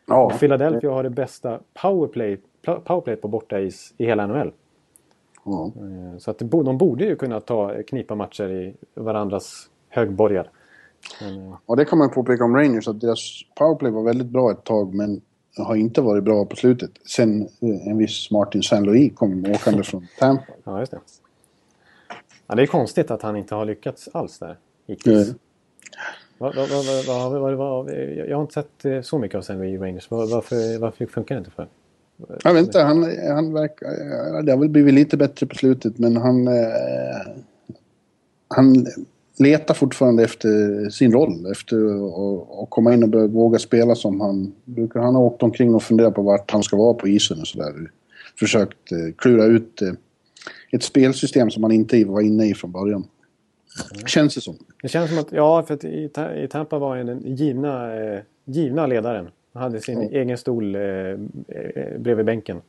[0.05, 0.25] Ja.
[0.25, 2.37] Och Philadelphia har det bästa powerplay,
[2.83, 4.51] powerplay på bortais i hela NHL.
[5.45, 5.71] Ja.
[5.75, 10.49] Eh, så att de borde ju kunna ta knipa matcher i varandras högborgar.
[11.21, 14.51] Men, eh, ja, det kan man påpeka om Rangers att deras powerplay var väldigt bra
[14.51, 15.21] ett tag men
[15.57, 16.91] har inte varit bra på slutet.
[17.05, 20.43] Sen en viss Martin Saint-Louis kom åkande från Tampa.
[20.63, 20.99] Ja, just det.
[22.47, 25.27] Ja, det är konstigt att han inte har lyckats alls där hittills.
[25.27, 25.39] Mm.
[26.37, 27.91] Va, va, va,
[28.27, 30.07] jag har inte sett eh, så mycket av Saint-Louis Rangers.
[30.09, 31.67] Varför, varför funkar det inte för?
[32.43, 33.87] Jag vet inte, han, han verkar...
[33.87, 36.47] Eh, det har väl blivit lite bättre på slutet men han...
[36.47, 37.33] Eh,
[38.47, 38.85] han
[39.39, 41.51] letar fortfarande efter sin roll.
[41.51, 41.77] Efter
[42.63, 44.99] att komma in och våga spela som han brukar.
[44.99, 47.73] Han har åkt omkring och funderat på vart han ska vara på isen och sådär.
[48.39, 49.93] Försökt eh, klura ut eh,
[50.71, 53.07] ett spelsystem som han inte var inne i från början.
[53.93, 54.07] Mm.
[54.07, 54.57] Känns det som.
[54.81, 58.21] Det känns som att, ja, för att i, i Tampa var han den givna, eh,
[58.45, 59.29] givna ledaren.
[59.53, 60.13] Han hade sin mm.
[60.13, 61.17] egen stol eh, eh,
[61.99, 62.61] bredvid bänken.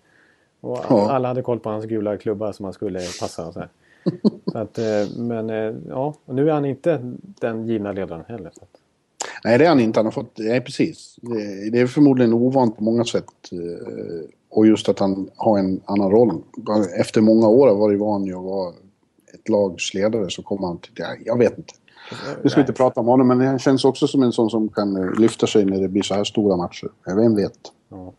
[0.60, 1.10] Och ja.
[1.10, 3.46] alla hade koll på hans gula klubba som han skulle passa.
[3.46, 3.62] Och så,
[4.52, 8.50] så att, eh, men eh, ja, och nu är han inte den givna ledaren heller.
[8.54, 8.80] Så att.
[9.44, 9.98] Nej, det är han inte.
[9.98, 11.16] Han har fått, nej, precis.
[11.22, 13.24] Det, det är förmodligen ovant på många sätt.
[13.52, 16.42] Eh, och just att han har en annan roll.
[16.98, 18.72] Efter många år har varit van att vara
[19.34, 20.92] ett lags ledare så kommer han till...
[21.24, 21.74] Jag vet inte.
[22.42, 24.96] Vi ska inte prata om honom, men han känns också som en sån som kan
[24.96, 26.88] eh, lyfta sig när det blir så här stora matcher.
[27.06, 27.58] Vem vet?
[27.88, 28.12] Ja.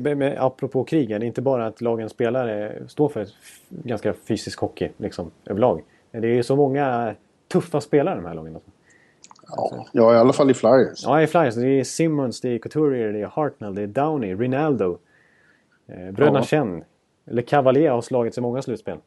[0.00, 3.28] Men, men apropå krigen, det är inte bara att lagens spelare står för
[3.68, 5.82] ganska fysisk hockey liksom, överlag.
[6.10, 7.14] Det är ju så många
[7.52, 8.58] tuffa spelare de här lagen.
[9.48, 11.02] Ja, ja, i alla fall i Flyers.
[11.04, 11.54] Ja, i Flyers.
[11.54, 14.98] Det är Simmons, det är Couturier, det är Hartnell, det är Downey, Rinaldo.
[15.86, 16.44] Eh, bröderna ja.
[16.44, 16.84] Chen.
[17.26, 18.98] Eller Cavalier har slagit sig många slutspel.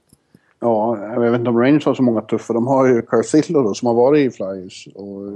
[0.59, 2.53] Ja, jag vet inte om Rangers har så många tuffa.
[2.53, 4.87] De har ju Carcillo då som har varit i Flyers.
[4.95, 5.27] Och,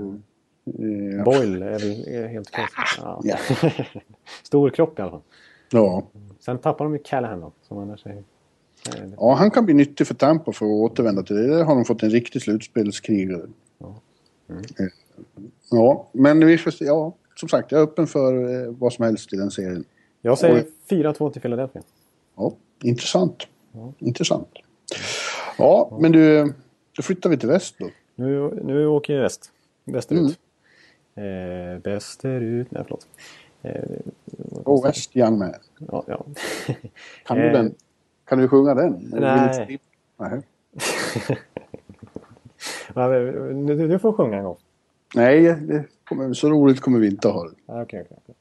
[0.66, 2.70] eh, Boyle är väl helt klart.
[2.98, 3.22] Ja.
[3.24, 3.38] ja.
[4.44, 5.22] Stor kropp i alla fall.
[5.72, 6.04] Ja.
[6.40, 8.24] Sen tappar de ju Callahan då, som annars är...
[9.18, 11.48] Ja, han kan bli nyttig för Tampa för att återvända till det.
[11.48, 13.42] Där har de fått en riktig slutspelskrigare.
[13.78, 13.96] Ja.
[14.50, 14.64] Mm.
[15.72, 16.86] Ja, men vi får se.
[16.86, 19.86] Ja, som sagt, jag är öppen för eh, vad som helst i den serien.
[20.22, 21.04] Jag säger Oj.
[21.04, 21.82] 4-2 till Philadelphia.
[22.36, 22.54] Ja,
[22.84, 23.48] intressant.
[24.00, 24.50] Intressant.
[25.58, 26.54] Ja, men du,
[26.98, 27.90] då flyttar vi till väst då.
[28.16, 29.52] Nu, nu åker vi väst.
[29.86, 30.40] Västerut.
[31.16, 32.72] Eh, västerut.
[32.72, 33.08] Nej, förlåt.
[33.62, 33.84] Eh,
[34.64, 35.54] Och väst Young Man.
[35.80, 36.26] ja, ja.
[37.26, 37.76] Kan du Eh, den?
[38.26, 39.10] Kan du sjunga den?
[39.14, 39.80] Nej.
[40.18, 40.42] Nej.
[43.68, 44.58] Du, du får sjunga en gång.
[45.16, 47.56] Nej, det kommer, så roligt kommer vi inte ha det.
[47.66, 48.18] Ja, Okej, okej.
[48.24, 48.36] okej.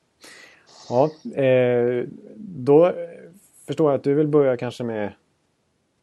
[0.88, 1.10] Ja,
[1.42, 2.04] eh,
[2.36, 2.92] då eh,
[3.66, 5.12] förstår jag att du vill börja kanske med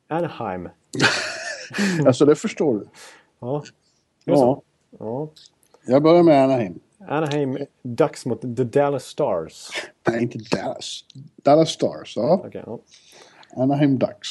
[0.07, 0.69] Anaheim.
[2.05, 2.87] Alltså det förstår du.
[3.39, 3.63] Ja?
[4.25, 4.61] Ja,
[4.99, 5.29] ja.
[5.85, 6.79] jag börjar med Anaheim.
[7.07, 9.69] Anaheim Ducks mot The Dallas Stars.
[10.07, 11.03] Nej, inte Dallas.
[11.43, 12.43] Dallas Stars, ja.
[12.45, 12.79] Okej, ja.
[13.55, 14.27] Anaheim Ducks.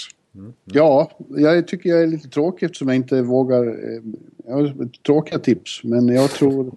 [0.64, 3.66] Ja, jag tycker jag är lite tråkig eftersom jag inte vågar...
[3.66, 4.00] eh,
[4.46, 6.74] Jag har tråkiga tips, men jag tror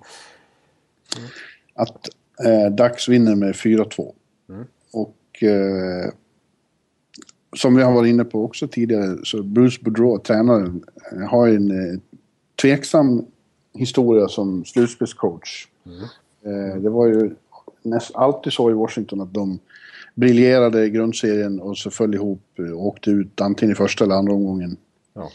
[1.74, 2.10] att
[2.46, 4.14] eh, Ducks vinner med 4-2.
[4.94, 6.12] Och eh,
[7.56, 10.84] som vi har varit inne på också tidigare så Bruce Boudreau, tränaren,
[11.30, 12.00] har en eh,
[12.62, 13.26] tveksam
[13.74, 15.68] historia som slutspelscoach.
[16.46, 17.36] Eh, det var ju
[17.84, 19.60] näst, alltid så i Washington att de
[20.16, 24.16] briljerade i grundserien och så föll ihop eh, och åkte ut antingen i första eller
[24.16, 24.78] andra omgången
[25.14, 25.30] Ja.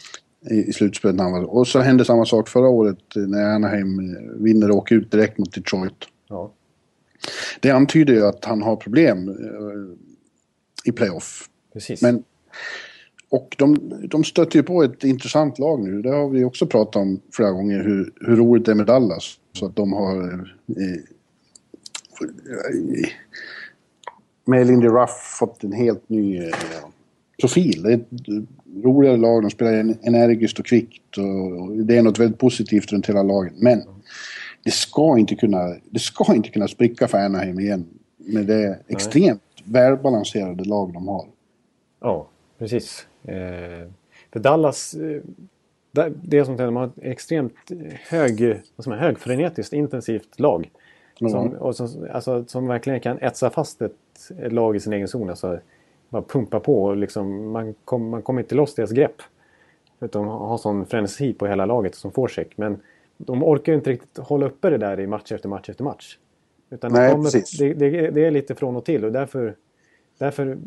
[0.50, 1.16] i, i slutspelet.
[1.16, 4.70] när han var- Och så hände samma sak förra året eh, när Anaheim eh, vinner
[4.70, 6.04] och åker ut direkt mot Detroit.
[6.28, 6.50] ja.
[7.60, 9.36] Det antyder ju att han har problem
[10.84, 11.48] i playoff.
[11.72, 12.02] Precis.
[12.02, 12.24] Men,
[13.28, 16.02] och de, de stöter ju på ett intressant lag nu.
[16.02, 19.38] Det har vi också pratat om flera gånger hur, hur roligt det är med Dallas.
[19.52, 20.32] Så att de har...
[20.68, 21.00] Eh,
[24.44, 26.54] med Lindy Ruff fått en helt ny eh,
[27.40, 27.82] profil.
[27.82, 28.46] Det är ett
[28.84, 32.92] roligare lag, de spelar en- energiskt och kvickt och, och det är något väldigt positivt
[32.92, 33.52] runt hela laget.
[33.56, 33.82] Men
[34.64, 39.42] det ska inte kunna, det ska inte kunna spricka för Anaheim igen med det extremt
[39.64, 41.26] välbalanserade lag de har.
[42.02, 42.26] Ja,
[42.58, 43.06] precis.
[43.24, 43.88] Eh,
[44.32, 45.22] för Dallas, eh,
[46.12, 47.54] det är som att de har ett extremt
[48.08, 50.70] hög, vad man, högfrenetiskt intensivt lag.
[51.18, 51.28] Ja.
[51.28, 53.92] Som, som, alltså, som verkligen kan etsa fast ett,
[54.38, 55.30] ett lag i sin egen zon.
[55.30, 55.58] Alltså,
[56.08, 59.22] bara pumpa på och liksom, man, kom, man kommer inte loss deras grepp.
[59.98, 62.52] Att de har sån frenesi på hela laget som forecheck.
[62.56, 62.80] Men
[63.16, 66.18] de orkar ju inte riktigt hålla uppe det där i match efter match efter match.
[66.70, 67.58] Utan Nej, det, kommer, precis.
[67.58, 69.54] det, det, det är lite från och till och därför,
[70.18, 70.58] därför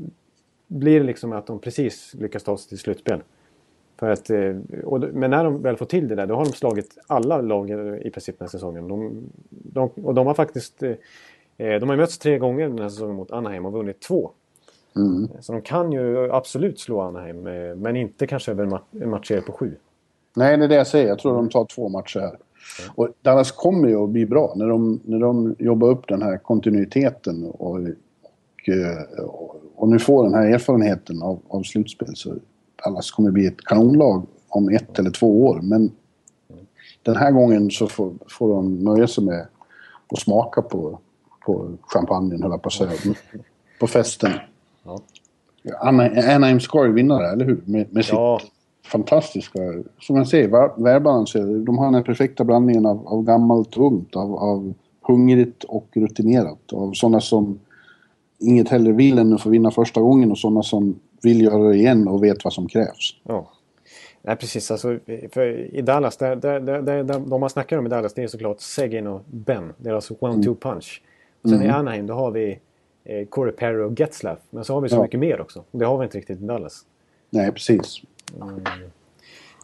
[0.67, 3.21] blir det liksom att de precis lyckas ta sig till slutspel.
[3.99, 6.51] För att, eh, och, men när de väl får till det där, då har de
[6.51, 7.69] slagit alla lag
[8.01, 8.87] i princip den här säsongen.
[8.87, 10.83] De, de, och de har faktiskt...
[10.83, 10.91] eh,
[11.57, 14.31] eh, De har mötts tre gånger den här säsongen mot Anaheim och vunnit två.
[14.95, 15.27] Mm.
[15.39, 17.41] Så de kan ju absolut slå Anaheim,
[17.81, 19.75] men inte kanske över en ma- en matchserie på sju.
[20.35, 21.07] Nej, det är det jag säger.
[21.07, 22.37] Jag tror de tar två matcher här.
[22.95, 26.37] Och Dallas kommer ju att bli bra när de, när de jobbar upp den här
[26.37, 27.79] kontinuiteten och,
[28.67, 29.25] och, eh,
[29.75, 32.15] och nu får den här erfarenheten av, av slutspel.
[32.15, 32.35] Så
[32.85, 35.59] Dallas kommer bli ett kanonlag om ett eller två år.
[35.63, 35.91] Men
[37.03, 39.47] den här gången så får, får de nöja sig med
[40.11, 40.99] att smaka på,
[41.45, 42.91] på champagnen, höll jag på att säga.
[43.79, 44.31] På festen.
[44.83, 44.99] Ja.
[45.81, 47.61] Ana- Anaheim ska ju vinna det, eller hur?
[47.65, 48.39] Med, med sitt Ja,
[48.85, 49.59] fantastiska,
[49.99, 51.59] som jag säger, välbalanserade.
[51.63, 56.73] De har den perfekta blandningen av, av gammalt och ungt, av, av hungrigt och rutinerat.
[56.73, 57.59] Av sådana som
[58.45, 61.75] inget hellre vill än att få vinna första gången och sådana som vill göra det
[61.75, 63.15] igen och vet vad som krävs.
[63.23, 63.51] Ja.
[64.21, 64.71] Nej, precis.
[64.71, 64.99] Alltså,
[65.31, 68.23] för I Dallas, där, där, där, där, där, de man snackar om i Dallas det
[68.23, 69.73] är såklart Seguin och Ben.
[69.77, 71.01] Deras one-two punch.
[71.41, 72.59] Och sen i Anaheim då har vi
[73.03, 74.39] eh, Corey Perry och Getzlaff.
[74.49, 75.01] Men så har vi så Ja.
[75.01, 75.63] mycket mer också.
[75.71, 76.81] Det har vi inte riktigt i Dallas.
[77.29, 78.01] Nej, precis.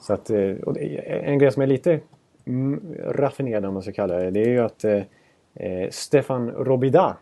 [0.02, 0.56] Så att, eh,
[1.24, 2.00] en grej som är lite
[2.46, 4.32] mm, raffinerad om man ska kalla det.
[4.32, 5.02] Det är ju att eh,
[5.56, 7.18] eh, Stefan Robida.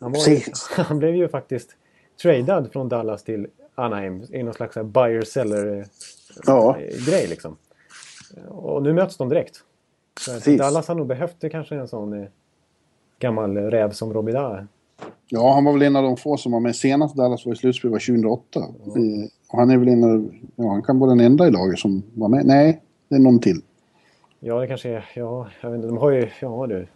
[0.00, 0.40] Han, ju,
[0.76, 1.76] han blev ju faktiskt
[2.22, 5.84] tradad från Dallas till Anaheim i någon slags så här buyer-seller eh,
[6.46, 6.76] Ja.
[7.28, 7.56] liksom.
[8.48, 9.56] Och nu möts de direkt.
[10.26, 10.58] Precis.
[10.58, 12.28] Dallas har nog behövt kanske en sån eh,
[13.18, 14.66] gammal räv som Robida.
[15.28, 17.56] Ja, han var väl en av de få som var med senast Dallas var i
[17.56, 18.60] slutspel var 2008.
[18.60, 18.64] Eh,
[19.48, 22.02] Och han är väl en av, ja han kan vara den enda i laget som
[22.14, 22.46] var med.
[22.46, 23.60] Nej, det är någon till.
[24.40, 25.10] Ja, det kanske är...
[25.14, 25.88] Ja, jag vet inte.
[25.88, 26.28] De har ju...
[26.40, 26.86] Ja, du.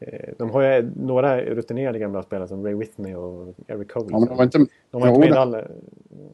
[0.00, 4.06] Eh, De har ju några rutinerade gamla spelare som Ray Whitney och Eric Cole.
[4.10, 4.58] Ja, men de var inte...
[4.90, 5.64] De var, inte med i det- Dallas,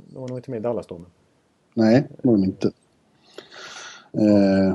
[0.06, 0.98] de var nog inte med i Dallas då.
[0.98, 1.06] Men...
[1.74, 2.66] Nej, det var de inte.
[4.12, 4.74] Eh,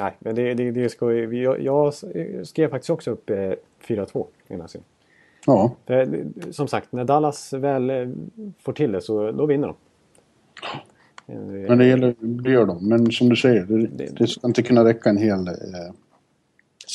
[0.00, 1.94] Nej, men det, det, det ska ju- jag, jag
[2.46, 3.36] skrev faktiskt också upp eh,
[3.86, 4.84] 4-2 i den här serien.
[5.46, 8.08] ja, För, eh, Som sagt, när Dallas väl eh,
[8.58, 9.74] får till det så då vinner de.
[11.26, 12.88] Men det, gäller, det gör de.
[12.88, 15.54] Men som du säger, det, det ska inte kunna räcka en hel eh,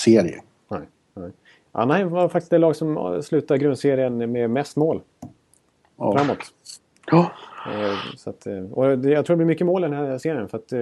[0.04, 0.42] serie.
[0.80, 1.32] Nej, nej.
[1.72, 5.02] Anaheim var faktiskt det lag som slutade grundserien med mest mål
[5.98, 6.18] Ja.
[6.18, 6.40] framåt.
[7.12, 7.32] Ja,
[7.68, 10.18] Eh, så att, eh, och det, jag tror det blir mycket mål i den här
[10.18, 10.48] serien.
[10.48, 10.80] För att, eh,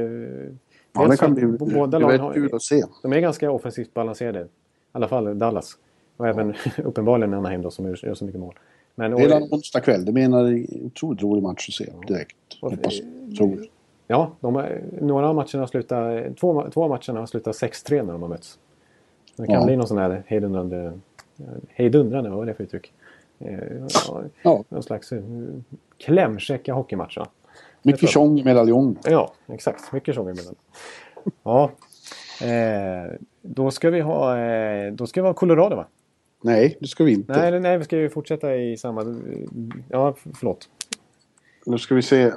[0.93, 2.83] ja det kan bli båda det lagen kul att se.
[3.01, 4.39] de är ganska offensivt balanserade.
[4.41, 4.47] I
[4.91, 5.77] alla fall Dallas.
[6.17, 8.53] Och även uppenbarligen Anaheim då, som gör, så mycket mål.
[8.95, 10.05] Men, och, Redan onsdag kväll.
[10.05, 12.35] Det menar en otroligt rolig match att se direkt.
[12.61, 12.93] Och- Hoppas,
[13.37, 13.65] tror.
[14.07, 14.65] ja, de
[15.01, 18.59] några av matcherna har slutat, två, två matcherna har slutat 6-3 när de har mötts.
[19.41, 19.65] Det kan Ja.
[19.65, 20.93] bli någon sån här hejdundrande...
[21.69, 22.93] Hejdundrande, vad var det för uttryck?
[23.39, 23.59] Eh,
[24.07, 25.21] ja, Ja, någon slags eh,
[25.97, 27.17] klämkäcka hockeymatch.
[27.17, 27.27] va?
[27.83, 28.97] mycket tjong i medaljongen.
[29.03, 29.91] Ja, exakt.
[29.93, 30.55] Mycket tjong emellan.
[31.43, 31.71] Ja.
[32.41, 33.11] Eh,
[33.41, 35.87] då ska vi ha, eh, då ska vi ha Colorado va?
[36.43, 37.33] Nej, det ska vi inte.
[37.51, 39.01] Nej, nej, vi ska ju fortsätta i samma...
[39.89, 40.69] Ja, förlåt.
[41.65, 42.21] Nu ska vi se.
[42.23, 42.33] eh,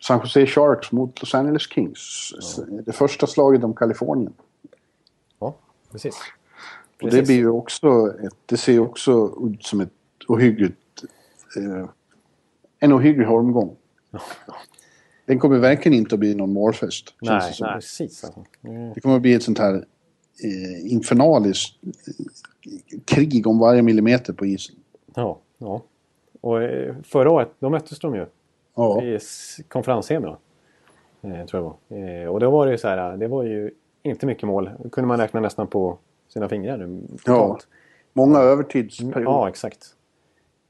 [0.00, 2.32] San Jose Sharks mot Los Angeles Kings.
[2.86, 4.32] Det första slaget om Kalifornien.
[5.92, 6.16] Precis.
[7.02, 9.92] Och det blir ju också ett, det ser ju också ut som ett
[10.28, 10.76] ohyggligt...
[11.56, 11.88] Eh,
[12.78, 13.76] en ohygglig omgång.
[15.26, 17.14] Den kommer verkligen inte att bli någon målfest.
[17.20, 18.24] Nej, nej, precis.
[18.64, 18.92] Mm.
[18.94, 19.74] Det kommer att bli ett sånt här
[20.44, 24.76] eh, infernaliskt eh, krig om varje millimeter på isen.
[25.14, 25.82] Ja, ja.
[26.40, 28.26] Och eh, förra året, då möttes de ju
[28.74, 30.38] Ja, i s- konferenssemi då.
[31.28, 31.98] Eh, tror jag var.
[32.22, 33.70] Eh, och då var det ju så här, det var ju
[34.02, 34.70] inte mycket mål.
[34.78, 35.98] Det kunde man räkna nästan på
[36.28, 37.00] sina fingrar nu.
[37.24, 37.66] totalt.
[38.12, 39.22] många övertidsperioder.
[39.22, 39.94] Ja, exakt.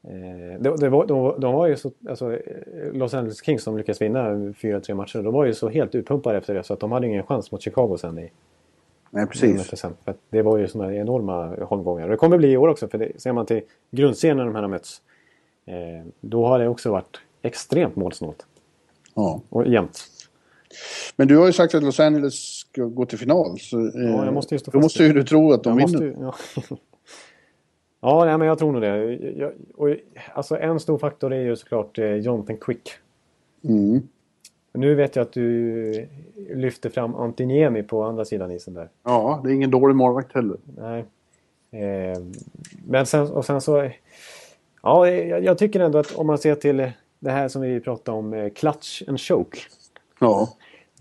[0.04, 3.76] Eh, det, det var, de, de var ju så, alltså, eh, Los Angeles Kings som
[3.76, 5.22] lyckades vinna 4-3 matcher.
[5.22, 7.62] De var ju så helt utpumpade efter det så att de hade ingen chans mot
[7.62, 8.30] Chicago sen i
[9.14, 9.78] Nej, precis.
[9.78, 9.94] sen.
[10.04, 12.04] För det var ju såna enorma omgångar.
[12.04, 12.88] Och det kommer bli i år också.
[12.88, 15.02] För det, ser man till grundserien när de här har mötts.
[15.66, 18.46] Eh, då har det också varit extremt målsnålt.
[19.14, 19.40] Ja.
[19.48, 20.08] Och jämnt.
[21.16, 23.58] Men du har ju sagt att Los Angeles ska gå till final.
[23.58, 25.86] Så, eh, Ja, jag måste ju stå då måste ju du tro att de Jag
[25.88, 26.16] vinner.
[26.24, 26.76] måste, ja,
[28.00, 29.14] ja nej, men jag tror nog det.
[29.36, 29.96] Jag, och,
[30.34, 32.90] alltså, en stor faktor är ju såklart eh, Jonathan Quick.
[33.64, 34.02] Mm.
[34.74, 36.06] Nu vet jag att du
[36.54, 38.88] lyfter fram Antiniemi på andra sidan isen där.
[39.04, 40.56] Ja, det är ingen dålig målvakt heller.
[40.76, 41.04] Nej.
[41.82, 42.18] Eh,
[42.86, 43.90] men sen, och sen så...
[44.82, 48.18] Ja, jag, jag tycker ändå att om man ser till det här som vi pratade
[48.18, 49.58] om, eh, clutch and choke.
[50.20, 50.48] Ja,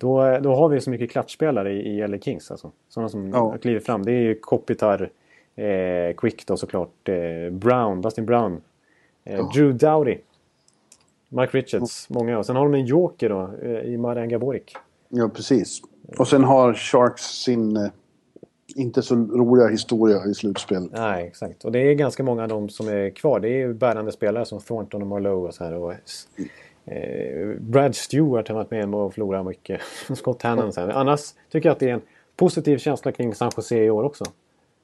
[0.02, 2.52] Då, då har vi så mycket klatschspelare i, i LA Kings.
[2.52, 2.72] Alltså.
[2.89, 3.58] Sådana som Ja.
[3.62, 4.04] klivit fram.
[4.06, 5.10] Det är ju Kopitar,
[5.56, 8.62] eh, Quick då såklart, eh, Brown, Dustin Brown,
[9.24, 10.18] eh, Drew Dowdy,
[11.30, 12.38] Mike Richards, många.
[12.38, 14.76] Och sen har de en joker då eh, i Marian Gaborik.
[15.10, 15.82] ja precis.
[16.18, 17.88] Och sen har Sharks sin eh,
[18.76, 20.89] inte så roliga historia i slutspel.
[20.91, 21.66] Nej, exakt.
[21.66, 23.39] Och det är ganska många av dem som är kvar.
[23.39, 25.74] Det är ju bärande spelare som Thornton och Marlowe och så här.
[25.74, 25.97] Och, eh,
[27.59, 29.82] Brad Stewart har varit med och förlorat mycket.
[30.15, 30.91] Scott Hannon sen.
[30.91, 31.21] Annars
[31.51, 32.01] tycker jag att det är en
[32.36, 34.23] positiv känsla kring San Jose i år också.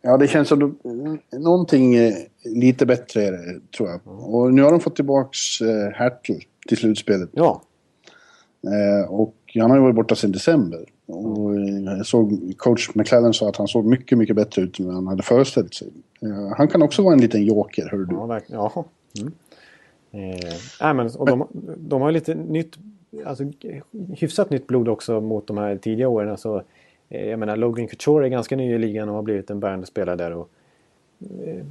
[0.01, 3.99] Ja, det känns som de, någonting eh, lite bättre är det, tror jag.
[4.05, 6.31] Och nu har de fått tillbaks eh, Hertl
[6.67, 7.29] till slutspelet.
[7.31, 7.61] Ja,
[8.63, 10.85] Eh, och han har ju varit borta sedan december.
[11.05, 14.89] Och eh, jag såg coach McClellan sa att han såg mycket, mycket bättre ut än
[14.89, 15.87] han hade föreställt sig.
[16.21, 18.15] Eh, han kan också vara en liten joker, hör du.
[18.15, 18.61] ja verkligen.
[18.61, 18.85] Ja.
[19.19, 19.33] Mm.
[20.11, 21.47] Eh, nej, men, och de,
[21.77, 22.77] de har lite nytt,
[23.25, 23.43] alltså,
[24.17, 26.29] hyfsat nytt blod också mot de här tidiga åren.
[26.29, 26.63] Alltså,
[27.09, 29.85] eh, jag menar, Logan Couture är ganska ny i ligan och har blivit en bärande
[29.85, 30.33] spelare där.
[30.33, 30.49] Och,
[31.45, 31.63] eh,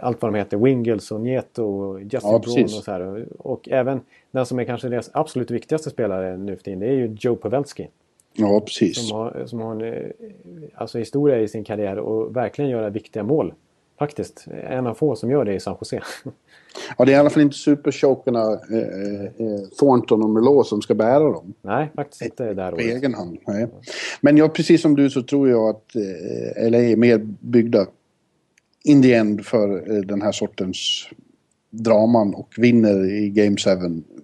[0.00, 3.00] allt vad de heter, Wingles och Nieto och Justin Ja, Braun och så här.
[3.00, 6.86] Och, och även den som är kanske deras absolut viktigaste spelare nu för tiden, det
[6.86, 7.88] är ju Joe Pavelski.
[8.34, 9.08] Ja, precis.
[9.08, 10.10] Som har, som har en eh,
[10.74, 13.54] alltså, historia i sin karriär och verkligen göra viktiga mål.
[14.02, 14.46] Faktiskt.
[14.70, 16.02] En av få som gör det i San Jose.
[16.98, 20.94] Ja, det är i alla fall inte superchokerna eh, eh, Thornton och Merlot som ska
[20.94, 21.54] bära dem.
[21.62, 22.86] Nej, faktiskt inte där På året.
[22.86, 23.38] egen hand.
[23.46, 23.68] Nej.
[24.20, 27.86] Men jag, precis som du så tror jag att eh, LA är mer byggda
[28.84, 31.08] in the end för eh, den här sortens
[31.70, 33.70] draman och vinner i Game 7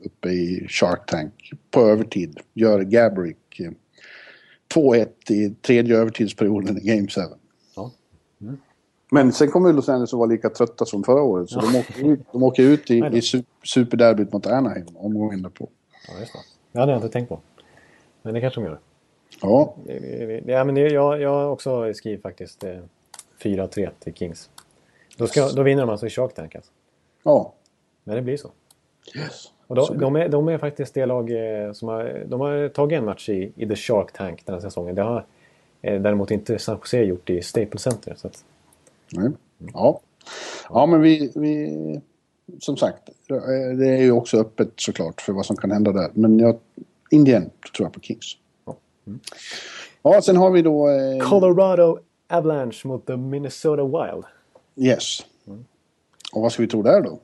[0.04, 2.40] uppe i Shark Tank på övertid.
[2.54, 3.70] Gör Gabrick eh,
[4.74, 7.20] 2-1 i tredje övertidsperioden i Game 7.
[9.10, 11.50] Men sen kommer ju Los Angeles att vara lika trötta som förra året.
[11.50, 15.68] Så de, åker ut, de åker ut i, i su- superderbyt mot Anaheim omgången därpå.
[16.08, 16.38] Ja, just det.
[16.72, 17.40] Det hade jag inte tänkt på.
[18.22, 18.78] Men det kanske de gör.
[19.42, 22.76] Ja, Det- det- det- Ja, men jag, jag också skrivit faktiskt eh,
[23.42, 24.50] 4-3 till Kings.
[25.16, 26.54] Då, ska, då vinner de alltså i Shark Tank.
[26.54, 26.70] Alltså.
[27.22, 27.52] ja.
[28.04, 28.50] Men det blir så.
[29.16, 29.52] Yes.
[29.66, 31.30] Och då, de, är, de är faktiskt det lag
[31.64, 34.60] eh, som har, de har tagit en match i, i The Shark Tank den här
[34.62, 34.94] säsongen.
[34.94, 35.24] Det har
[35.82, 38.14] eh, däremot inte San Jose gjort i Staples Center.
[38.16, 38.44] Så att,
[39.12, 39.30] Nej.
[39.74, 40.00] Ja.
[40.68, 42.00] ja, men vi, vi...
[42.60, 43.08] Som sagt,
[43.78, 46.10] det är ju också öppet såklart för vad som kan hända där.
[46.14, 46.58] Men jag,
[47.10, 48.36] Indien tror jag på Kings.
[50.02, 50.88] Ja, sen har vi då...
[50.88, 51.98] Eh, Colorado
[52.28, 54.24] Avalanche mot the Minnesota Wild.
[54.76, 55.20] yes.
[56.32, 57.18] Och vad ska vi tro där då?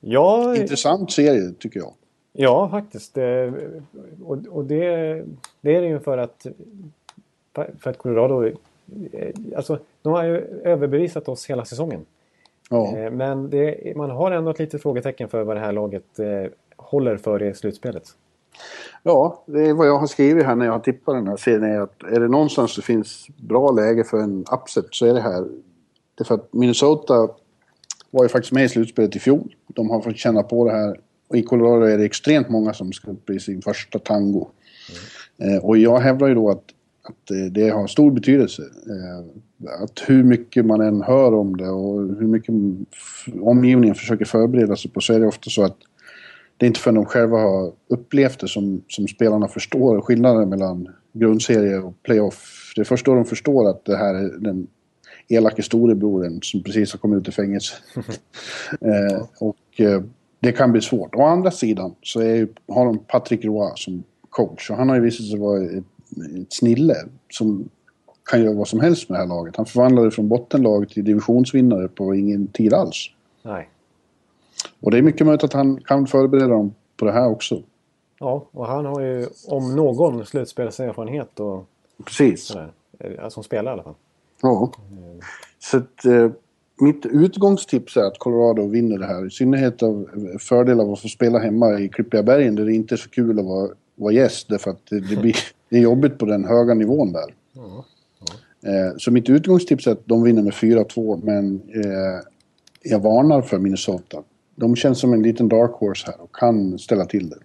[0.00, 1.92] Ja, Intressant serie tycker jag.
[2.32, 3.18] ja faktiskt.
[3.18, 3.52] Eh,
[4.24, 4.84] Och, och det,
[5.60, 6.46] det är det ju för att,
[7.54, 8.50] för att Colorado...
[9.12, 12.06] eh, Alltså, de har ju överbevisat oss hela säsongen.
[12.70, 16.18] Ja, Eh, Men det, man har ändå ett litet frågetecken för vad det här laget
[16.18, 18.04] eh, håller för i slutspelet.
[19.02, 21.64] ja det är vad jag har skrivit här när jag har tippat den här serien.
[21.64, 25.20] Är att är det någonstans det finns bra läge för en upset så är det
[25.20, 25.40] här.
[26.14, 27.28] Det är för att Minnesota
[28.10, 29.54] var ju faktiskt med i slutspelet i fjol.
[29.66, 31.00] De har fått känna på det här.
[31.28, 34.46] Och i Colorado är det extremt många som ska upp i sin första tango.
[35.38, 36.64] Eh, och jag hävdar ju då att,
[37.10, 38.62] att det har stor betydelse.
[38.62, 42.54] Eh, att hur mycket man än hör om det och hur mycket
[43.40, 45.76] omgivningen försöker förbereda sig på så är det ofta så att
[46.56, 50.88] det är inte förrän de själva har upplevt det som, som spelarna förstår skillnaden mellan
[51.12, 52.72] grundserie och playoff.
[52.76, 54.66] Det är först då de förstår att det här är den
[55.28, 57.74] elake storebrodern som precis har kommit ut ur fängelse.
[58.80, 60.02] eh, och eh,
[60.40, 61.14] det kan bli svårt.
[61.14, 65.02] Å andra sidan så är har de Patrick Roy som coach och han har ju
[65.02, 65.89] visat sig vara ett
[66.48, 66.96] snille
[67.30, 67.68] som
[68.30, 69.56] kan göra vad som helst med det här laget.
[69.56, 73.10] Han förvandlade från bottenlag till divisionsvinnare på ingen tid alls.
[73.42, 73.68] Nej.
[74.80, 77.62] Och det är mycket möjligt att han kan förbereda dem på det här också.
[78.18, 81.66] Ja, och han har ju om någon slutspelserfarenhet och
[82.04, 82.44] Precis.
[82.44, 82.72] sådär.
[82.98, 83.94] Eh, Som spelare i alla fall.
[84.42, 84.72] Ja.
[85.58, 86.30] Så att, eh,
[86.80, 89.26] mitt utgångstips är att Colorado vinner det här.
[89.26, 92.72] I synnerhet av eh, fördel av att få spela hemma i Klippiga bergen där det
[92.72, 93.68] inte är så kul att vara,
[94.00, 94.48] vara gäst.
[94.48, 95.36] Därför att det, det, blir,
[95.68, 97.34] det är jobbigt på den höga nivån där.
[98.62, 102.24] Eh, så mitt utgångstips är att de vinner med 4-2 men eh,
[102.82, 104.22] jag varnar för Minnesota.
[104.54, 107.36] De känns som en liten dark horse här och kan ställa till det.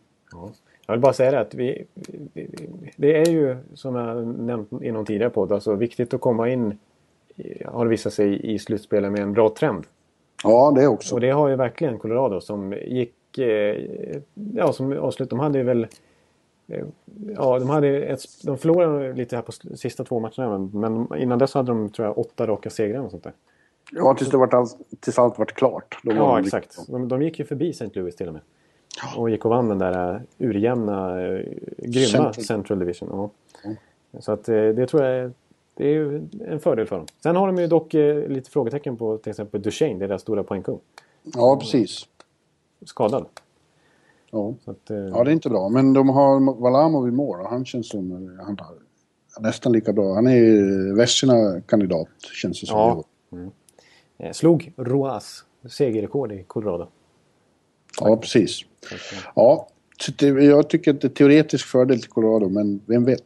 [0.87, 1.85] Jag vill bara säga det att vi,
[2.95, 6.77] det är ju som jag nämnt i någon tidigare podd, alltså viktigt att komma in,
[7.35, 9.83] i- har det visat sig, i slutspelet med en bra trend.
[10.43, 11.15] Ja, det också.
[11.15, 13.75] Och det har ju verkligen Colorado som gick, eh,
[14.53, 15.89] ja som avslut, de hade ju väl eh,
[17.35, 20.69] Ja, de, hade ett, de förlorade lite här på sista två matcherna men-
[21.07, 23.33] men innan dess hade de tror jag åtta raka segrar och sånt där.
[23.91, 25.97] Ja, tills, det vart allt, tills allt vart klart.
[26.03, 26.87] Då Ja, exakt.
[26.87, 27.89] De, de gick ju förbi St.
[27.93, 28.41] Louis till och med.
[29.17, 31.39] Och gick och vann den där uh, urjämna, uh,
[31.77, 32.33] grymma Central.
[32.33, 33.09] Central, Division.
[33.11, 33.29] Ja.
[34.19, 35.31] Så att eh, det tror jag
[35.73, 37.05] det är ju en fördel för dem.
[37.23, 40.79] Sen har de ju dock eh, lite frågetecken på till exempel Duchene, deras stora poängkung.
[41.23, 42.07] Ja, precis.
[42.85, 43.25] Skadad.
[44.35, 44.55] Ja.
[44.65, 45.69] Att, eh, ja, det är inte bra.
[45.69, 48.75] Men de har Valamov i mål och han känns som eh, han har
[49.41, 50.13] nästan lika bra.
[50.13, 53.03] Han är ju Vesina-kandidat, känns det som.
[53.29, 53.37] Ja.
[54.17, 56.87] eh, slog Roas segerrekord i Colorado.
[58.01, 58.61] ja, precis.
[58.91, 58.97] Eh,
[59.35, 59.67] Ja,
[60.41, 63.23] jag tycker att det är teoretisk fördel till Colorado, men vem vet?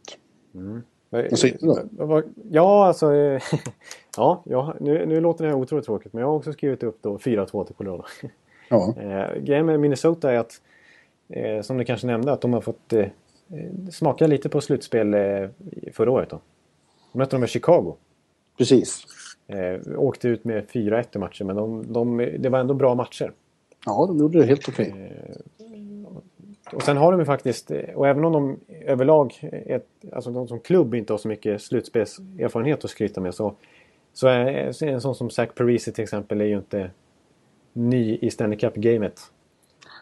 [1.10, 2.24] Vad säger du då?
[2.50, 3.14] Ja, alltså...
[3.14, 3.42] eh,
[4.18, 6.98] ja, ja nu, nu låter det här otroligt tråkigt, men jag har också skrivit upp
[7.02, 8.04] då 4-2 till Colorado.
[8.70, 10.62] Ja, Eh, grejen med Minnesota är att,
[11.30, 15.14] eh, som du kanske nämnde, att de har fått eh, eh, smaka lite på slutspel
[15.14, 15.50] eh,
[15.94, 16.30] förra året.
[16.30, 16.40] Då.
[17.12, 17.96] Mötte de Chicago.
[18.58, 19.04] precis.
[19.48, 23.32] Eh, åkte ut med 4-1 i matchen, men de, de, det var ändå bra matcher.
[23.86, 25.12] Ja, de gjorde det helt okej.
[26.74, 30.48] Och sen har de ju faktiskt, eh, och även om de överlag, ett, alltså de
[30.48, 33.54] som klubb inte har så mycket slutspelserfarenhet att skryta med så,
[34.14, 36.92] så är så är en sån som Zach Parisi till exempel är ju inte
[37.74, 39.20] ny i Stanley Cup-gamet.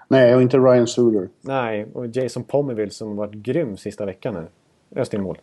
[0.07, 1.29] Nej, och inte Ryan Suter.
[1.41, 4.47] Nej, och Jason Pomerville som varit grym sista veckan här.
[4.95, 5.37] Öst in mål.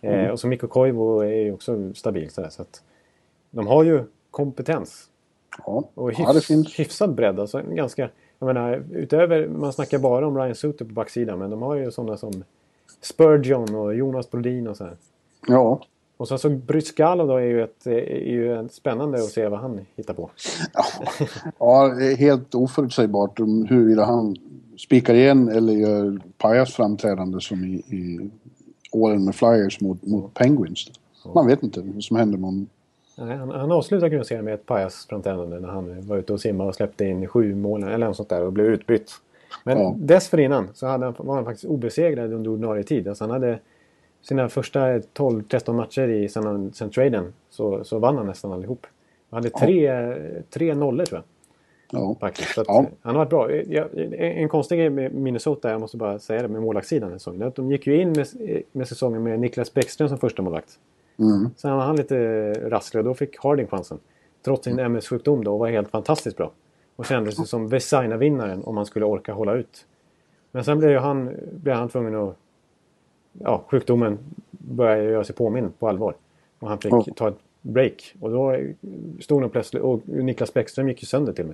[0.00, 2.82] Eh, och så Mikko Koivu är ju också stabil sådär, så att
[3.50, 5.04] de har ju kompetens.
[5.66, 6.78] Ja, Och hyfs, ja det finns.
[6.78, 7.40] hyfsad bredd.
[7.40, 11.62] Alltså ganska, jag menar, utöver, man snackar bara om Ryan Suter på backsidan, men de
[11.62, 12.44] har ju sådana som
[13.00, 14.96] Spurgeon och Jonas Brodin och så här.
[15.48, 15.80] Ja,
[16.20, 19.80] Och sen så Bryscalo då är ju, ett, är ju spännande att se vad han
[19.96, 20.30] hittar på.
[21.58, 24.36] ja det är helt oförutsägbart om huruvida han
[24.78, 28.30] spikar igen eller gör pajas framträdande som i, i
[28.92, 30.90] åren med Flyers mot, mot Penguins.
[31.34, 32.66] Man vet inte vad som händer med honom.
[33.18, 36.74] Nej, han, han avslutade grundserien med ett pajasframträdande när han var ute och simmade och
[36.74, 39.12] släppte in sju mål eller något sånt där och blev utbytt.
[39.64, 39.94] Men Ja.
[39.98, 43.08] dessförinnan så hade han, var han faktiskt obesegrad under ordinarie tid.
[43.08, 43.58] Alltså han hade
[44.22, 48.86] sina första 12-13 matcher i sen, sen traden så, så vann han nästan allihop.
[49.30, 50.14] Han hade tre,
[50.50, 51.24] tre nollor tror jag.
[52.00, 52.16] Ja.
[52.20, 52.54] Faktiskt.
[52.54, 52.86] Så Ja.
[53.02, 53.52] Han har varit bra.
[53.52, 53.88] Jag,
[54.20, 57.42] en konstig grej med Minnesota, jag måste bara säga det, med målvaktssidan den säsongen.
[57.42, 58.28] att De gick ju in med,
[58.72, 60.78] med säsongen med Niklas Bäckström som första målvakt.
[61.18, 61.50] Mm.
[61.56, 63.98] Sen var han lite rasslig och då fick Harding chansen.
[64.44, 66.52] Trots sin MS-sjukdom då och var helt fantastiskt bra.
[66.96, 69.86] Och kändes ju som Vesaina-vinnaren om man skulle orka hålla ut.
[70.52, 72.36] Men sen blev, han, blev han tvungen att...
[73.32, 74.18] Ja, sjukdomen
[74.50, 76.14] började göra sig påminn på allvar.
[76.58, 77.04] Och han fick Ja.
[77.16, 78.14] ta ett break.
[78.20, 78.56] Och då
[79.20, 79.82] stod de plötsligt...
[79.82, 81.48] Och Niklas Bäckström gick ju sönder till och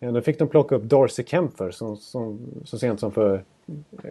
[0.00, 0.14] med.
[0.14, 3.44] Då fick de plocka upp Darcy Kempfer som, som, så sent som för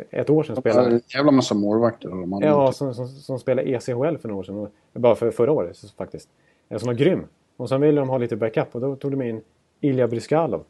[0.09, 0.91] ett år sedan spelade.
[0.95, 2.11] En jävla massa målvakter.
[2.41, 4.67] Ja, som, som, som spelade ECHL för några år sedan.
[4.93, 6.29] Bara för förra året faktiskt.
[6.69, 7.23] Eh, Som var grym.
[7.57, 9.41] Och sen ville de ha lite backup och då tog de in
[9.81, 10.63] Ilja Bryskalov.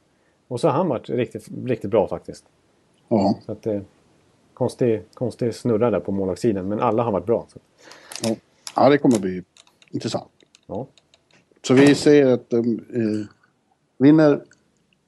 [0.48, 2.46] Och så har han varit riktigt, riktigt bra faktiskt.
[3.08, 3.36] ja.
[3.46, 3.80] Så att, eh,
[4.56, 6.68] konstig, konstig snurra där på målvaktssidan.
[6.68, 7.46] Men alla har varit bra.
[7.54, 7.60] Så,
[8.76, 8.90] Ja.
[8.90, 9.44] det kommer bli
[9.92, 10.28] intressant.
[10.68, 10.88] ja.
[11.68, 13.28] Så vi säger att de eh,
[13.98, 14.42] vinner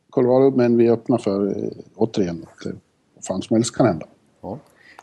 [0.09, 2.71] Colorado, men vi är öppna för eh, återigen att eh,
[3.15, 4.05] vad fan som helst kan hända.
[4.41, 4.59] Ja.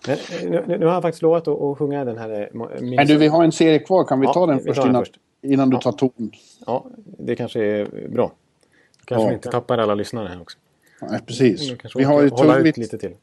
[0.06, 2.30] Men, eh, nu, nu har jag faktiskt lovat att, att sjunga den här...
[2.30, 4.04] eh, Minnesota- Men du, vi har en serie kvar.
[4.04, 5.18] Kan vi Ja, ta den vi först den innan, först.
[5.42, 5.80] innan du Ja.
[5.80, 6.30] tar ton?
[6.66, 6.84] Ja,
[7.18, 8.32] det kanske är bra.
[9.04, 9.28] Kanske Ja.
[9.28, 10.58] vi inte tappar alla lyssare här också.
[11.00, 11.68] Nej, precis.
[11.78, 13.14] Kanske Vi har ju tungvikt, lite till.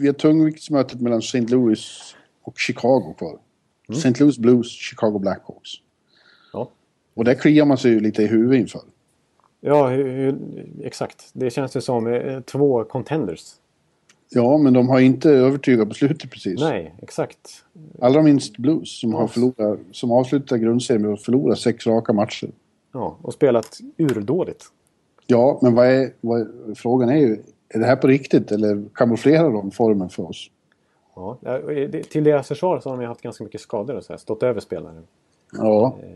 [0.00, 1.40] Vi har tungviktsmötet mellan St.
[1.40, 3.38] Louis och Chicago kvar.
[3.88, 3.98] Mm.
[3.98, 4.20] St.
[4.20, 5.70] Louis Blues, Chicago Blackhawks.
[6.52, 6.70] Ja.
[7.14, 8.80] Och där kliar man sig ju lite i huvudet inför.
[9.60, 10.36] Ja, hur, hur,
[10.84, 11.30] exakt.
[11.32, 13.54] Det känns ju som eh, två contenders.
[14.32, 16.60] Ja, men de har inte övertygat på slutet precis.
[16.60, 17.64] Nej, exakt.
[18.00, 22.50] Allra minst Blues som, har förlorat, som avslutar grundserien med att förlora sex raka matcher.
[22.92, 24.64] Ja, och spelat urdåligt.
[25.26, 27.42] Ja, men vad är, vad är, frågan är ju,
[27.74, 30.50] är det här på riktigt eller kamouflerar de formen för oss?
[31.16, 31.38] Ja,
[32.10, 34.60] till deras försvar så har de haft ganska mycket skador och så här, stått över
[34.60, 35.02] spelare.
[35.52, 35.98] Ja.
[36.02, 36.08] Eh,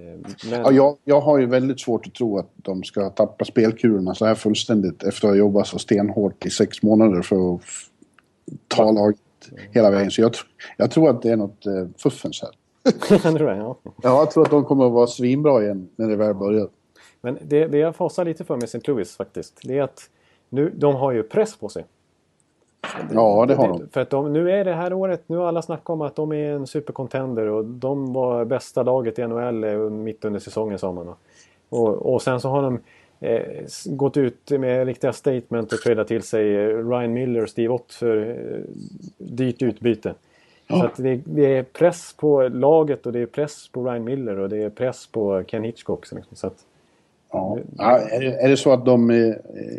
[0.51, 4.15] Men, ja jag, jag har ju väldigt svårt att tro att de ska tappa spelkulorna
[4.15, 7.61] så här fullständigt efter att ha jobbat så stenhårt i sex månader för att
[8.69, 9.21] ta laget
[9.71, 10.11] hela vägen.
[10.11, 10.33] Så jag,
[10.77, 12.51] jag tror att det är något eh, fuffens här.
[13.25, 13.77] jag tror det, ja.
[13.85, 16.69] Ja, jag tror att de kommer att vara svinbra igen när det väl börjar.
[17.21, 18.81] Men det, det jag fasar lite för med St.
[18.85, 20.11] Louis faktiskt, det är att
[20.55, 21.85] nu, de har ju press på sig.
[23.13, 23.89] Ja, det har de.
[23.93, 26.33] För att de, nu är det här året, nu har alla snackat om att de
[26.33, 30.93] är en supercontender och de var bästa laget i NHL eh, mitt under säsongen sa
[30.93, 31.15] man.
[31.69, 32.79] Och, och sen så har de
[33.21, 37.75] eh, gått ut med riktiga statement och tradat till sig eh, Ryan Miller och Steve
[37.75, 38.61] Ott för eh,
[39.19, 40.15] dyrt utbyte.
[40.69, 44.39] Så att det, det är press på laget och det är press på Ryan Miller
[44.39, 46.13] och det är press på Ken Hitchcock.
[46.13, 46.37] Liksom.
[46.37, 46.65] så att,
[47.35, 47.59] Ja.
[47.77, 49.35] Ja, är, det, så att de eh,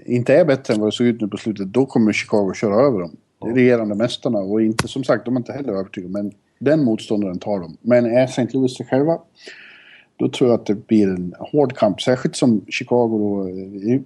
[0.06, 2.76] inte är bättre än vad det såg ut nu på slutet, då kommer Chicago köra
[2.76, 3.16] över dem.
[3.42, 6.84] Det är regerande mästarna och inte, som sagt, de är inte heller övertygade, men den
[6.84, 7.78] motståndaren tar dem.
[7.82, 8.48] Men är St.
[8.54, 9.20] Louis sig själva,
[10.16, 12.02] då tror jag att det blir en hård kamp.
[12.02, 14.02] Särskilt som Chicago då, eh,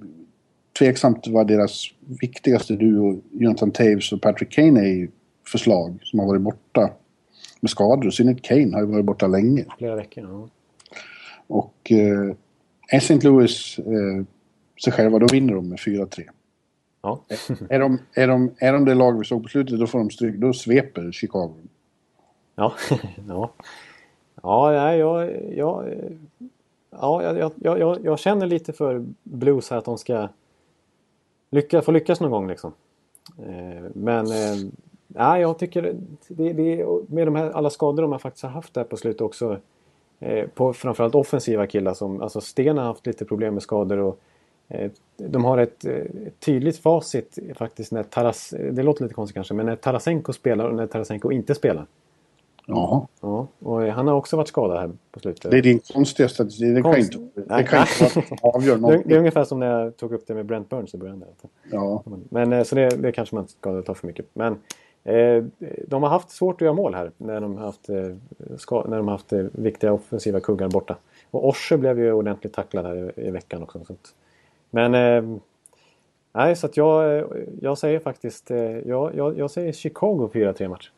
[0.79, 1.83] tveksamt vad deras
[2.21, 5.09] viktigaste duo, Jonathan Taves och Patrick Kane, är i
[5.51, 6.89] förslag som har varit borta
[7.59, 8.07] med skador.
[8.07, 9.65] I synnerhet Kane har ju varit borta länge.
[9.77, 10.23] flera veckor.
[10.23, 10.49] Ja.
[11.47, 12.35] Och eh,
[12.91, 13.19] är St.
[13.27, 14.25] Louis eh,
[14.83, 16.29] sig själva, då vinner de med 4-3.
[17.01, 17.19] Ja.
[17.69, 20.09] Är de, är, de, är de det lag vi såg på slutet, då får de
[20.09, 20.35] stryk.
[20.35, 21.53] Då sveper Chicago.
[22.55, 22.73] Ja,
[23.27, 23.51] ja.
[24.43, 25.93] Ja, nej, jag, jag,
[26.89, 30.27] ja, jag, jag, jag, jag känner lite för Blues här att de ska
[31.49, 32.73] lyckas, få lyckas någon gång liksom.
[33.37, 34.71] Eh, Men eh,
[35.07, 35.95] nej, jag tycker
[36.27, 39.21] det, det, med de här alla skador de har faktiskt har haft där på slutet
[39.21, 39.59] också.
[40.19, 44.19] Eh, På framförallt offensiva killar som, alltså Sten har haft lite problem med skador och
[44.67, 46.03] eh, de har ett, eh,
[46.39, 50.75] tydligt facit faktiskt när Taras, det låter lite konstigt kanske, men när Tarasenko spelar och
[50.75, 51.85] när Tarasenko inte spelar.
[52.71, 55.51] Ja, Ja, och han har också varit skadad här på slutet.
[55.51, 56.75] det är din konstiga statistik.
[56.75, 59.17] Det kan Konst- inte, det kan inte att avgöra Det är, det är någonting.
[59.17, 61.19] ungefär som när jag tog upp det med Brent Burns i början.
[61.19, 61.27] Där.
[61.71, 64.25] Ja, Men så det, det kanske man inte ska ta för mycket.
[64.33, 64.57] Men
[65.87, 69.07] de har haft svårt att göra mål här när de har haft, eh, när de
[69.07, 70.97] har haft eh, viktiga offensiva kuggar borta.
[71.31, 73.79] Och Orse blev ju ordentligt tacklad här i, veckan också.
[74.69, 75.37] Men eh,
[76.33, 77.25] nej, så att jag, eh,
[77.61, 80.91] jag säger faktiskt eh, jag, jag, jag säger Chicago 4-3 match.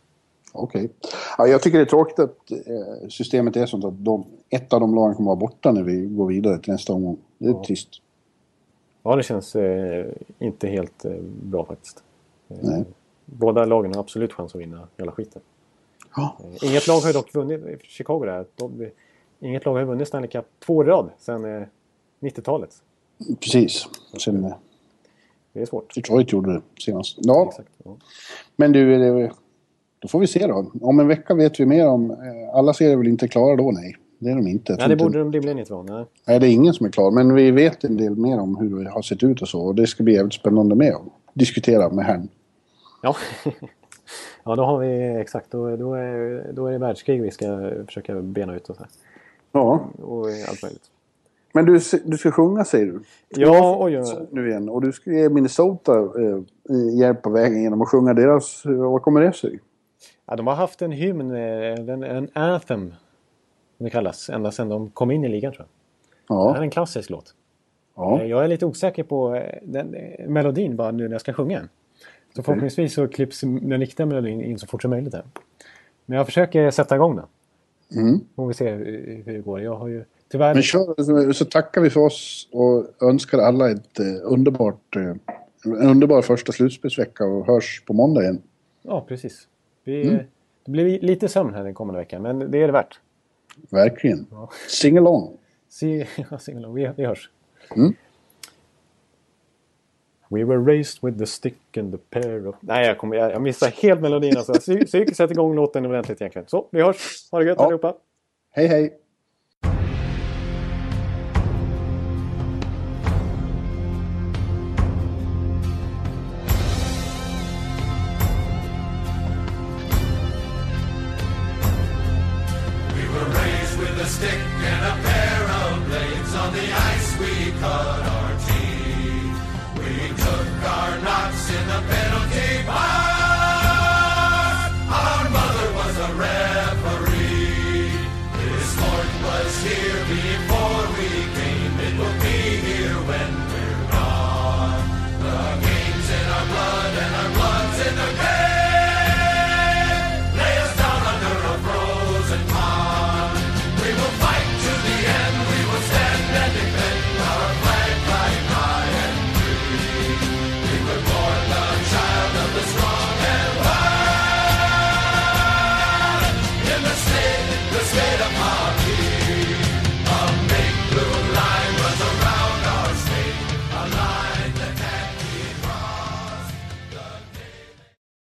[0.54, 0.90] okej.
[1.38, 4.80] Ja, jag tycker det är tråkigt att eh, systemet är sånt att de, ett av
[4.80, 7.18] de lagen kommer vara borta när vi går vidare till nästa omgång.
[7.38, 7.64] Det är Ja.
[7.68, 7.90] trist.
[9.04, 10.06] Ja, det känns eh,
[10.40, 11.12] inte helt eh,
[11.44, 12.04] bra faktiskt.
[12.50, 12.86] Eh, Nej.
[13.38, 15.42] Båda lagen har absolut chans att vinna hela skiten.
[16.16, 16.38] Ja.
[16.62, 18.90] Eh, Inget lag har ju dock vunnit, Chicago där, de,
[19.40, 21.68] inget lag har vunnit Stanley Cup två i rad sedan eh,
[22.22, 22.70] 90-talet.
[23.40, 23.88] Precis.
[24.20, 24.54] Sen eh,
[25.54, 25.96] Det är svårt.
[25.96, 27.18] Detroit gjorde det senast.
[27.22, 27.70] Ja, Exakt.
[27.84, 27.98] Ja.
[28.56, 29.30] Men du,
[30.00, 30.72] då får vi se då.
[30.82, 32.12] Om en vecka vet vi mer om...
[32.12, 33.72] eh, Alla serier är väl inte klara då?
[33.72, 34.76] Nej, det är de inte.
[34.76, 35.84] Nej, det inte- borde de rimligen inte vara.
[35.84, 36.06] Nej.
[36.28, 37.12] Nej, det är ingen som är klar.
[37.12, 39.62] Men vi vet en del mer om hur det har sett ut och så.
[39.62, 41.02] Och det ska bli jävligt spännande med att
[41.34, 42.28] diskutera med herrn.
[43.02, 43.16] Ja.
[44.44, 45.52] ja, då har vi exakt.
[45.52, 48.92] Då, då, är, då är det världskrig vi ska försöka bena ut och så här.
[49.52, 50.84] Ja, Och allt möjligt.
[51.54, 53.00] Men du, du ska sjunga säger du?
[53.30, 54.28] Ja, oj, oj.
[54.32, 54.70] Nu igen.
[54.70, 56.40] Och du ska ge Minnesota eh,
[57.00, 58.66] hjälp på vägen genom att sjunga deras...
[58.66, 59.60] eh, Vad kommer det sig?
[60.26, 62.94] Ja, de har haft en hymn, eh, en, en anthem,
[63.78, 65.68] som det kallas, ända sedan de kom in i ligan tror
[66.28, 66.38] jag.
[66.38, 66.64] Det här är Ja.
[66.64, 67.34] en klassisk låt.
[67.96, 68.20] ja.
[68.22, 69.96] Eh, Jag är lite osäker på den,
[70.28, 71.70] melodin bara nu när jag ska sjunga den.
[72.36, 75.24] Så förhoppningsvis så klipps den riktiga melodin in så fort som möjligt här.
[76.06, 77.26] Men jag försöker sätta igång den.
[78.02, 78.20] Mm.
[78.36, 79.62] Får vi se hur, det går.
[79.62, 80.54] Jag har ju tyvärr...
[80.54, 84.96] Men kör, så- tackar vi för oss och önskar alla ett eh, underbart...
[84.96, 85.14] Eh,
[85.66, 88.42] en underbar första slutspelsvecka och hörs på måndag igen.
[88.82, 89.48] Ja, precis.
[89.84, 90.20] Vi,
[90.66, 93.00] Det blir lite sömn här den kommande veckan, men det är det värt.
[93.70, 94.26] Verkligen.
[94.68, 95.38] Sing along.
[95.70, 96.08] Se,
[96.40, 96.76] sing along.
[96.76, 97.30] vi, vi hörs.
[97.76, 97.94] Mm.
[100.32, 102.56] We were raised with the stick and the pair of...
[102.60, 104.38] Nej, jag, kommer, jag, jag missar helt melodin.
[104.38, 104.54] Alltså.
[104.54, 106.48] Psyk, psyk, sätt igång låten ordentligt egentligen.
[106.48, 107.28] Så, vi hörs.
[107.32, 107.66] Ha det gött Ja.
[107.66, 107.96] allihopa.
[108.54, 108.98] Hej hej!